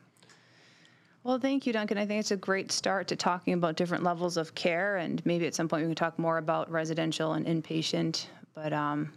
Well, 1.24 1.40
thank 1.40 1.66
you, 1.66 1.72
Duncan. 1.72 1.98
I 1.98 2.06
think 2.06 2.20
it's 2.20 2.30
a 2.30 2.36
great 2.36 2.70
start 2.70 3.08
to 3.08 3.16
talking 3.16 3.54
about 3.54 3.74
different 3.74 4.04
levels 4.04 4.36
of 4.36 4.54
care, 4.54 4.98
and 4.98 5.20
maybe 5.26 5.48
at 5.48 5.54
some 5.56 5.66
point 5.66 5.82
we 5.82 5.88
can 5.88 5.96
talk 5.96 6.16
more 6.16 6.38
about 6.38 6.70
residential 6.70 7.32
and 7.32 7.44
inpatient. 7.44 8.26
But 8.54 8.72
um, 8.72 9.12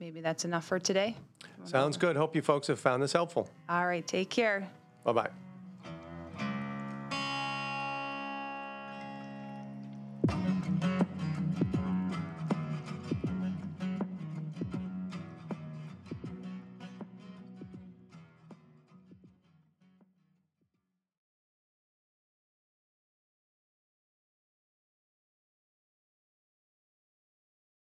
maybe 0.00 0.20
that's 0.20 0.44
enough 0.44 0.64
for 0.64 0.80
today. 0.80 1.16
sounds 1.62 1.96
good. 1.96 2.16
Hope 2.16 2.34
you 2.34 2.42
folks 2.42 2.66
have 2.66 2.80
found 2.80 3.00
this 3.00 3.12
helpful. 3.12 3.48
All 3.68 3.86
right, 3.86 4.04
take 4.04 4.30
care. 4.30 4.68
Bye-bye. 5.04 5.30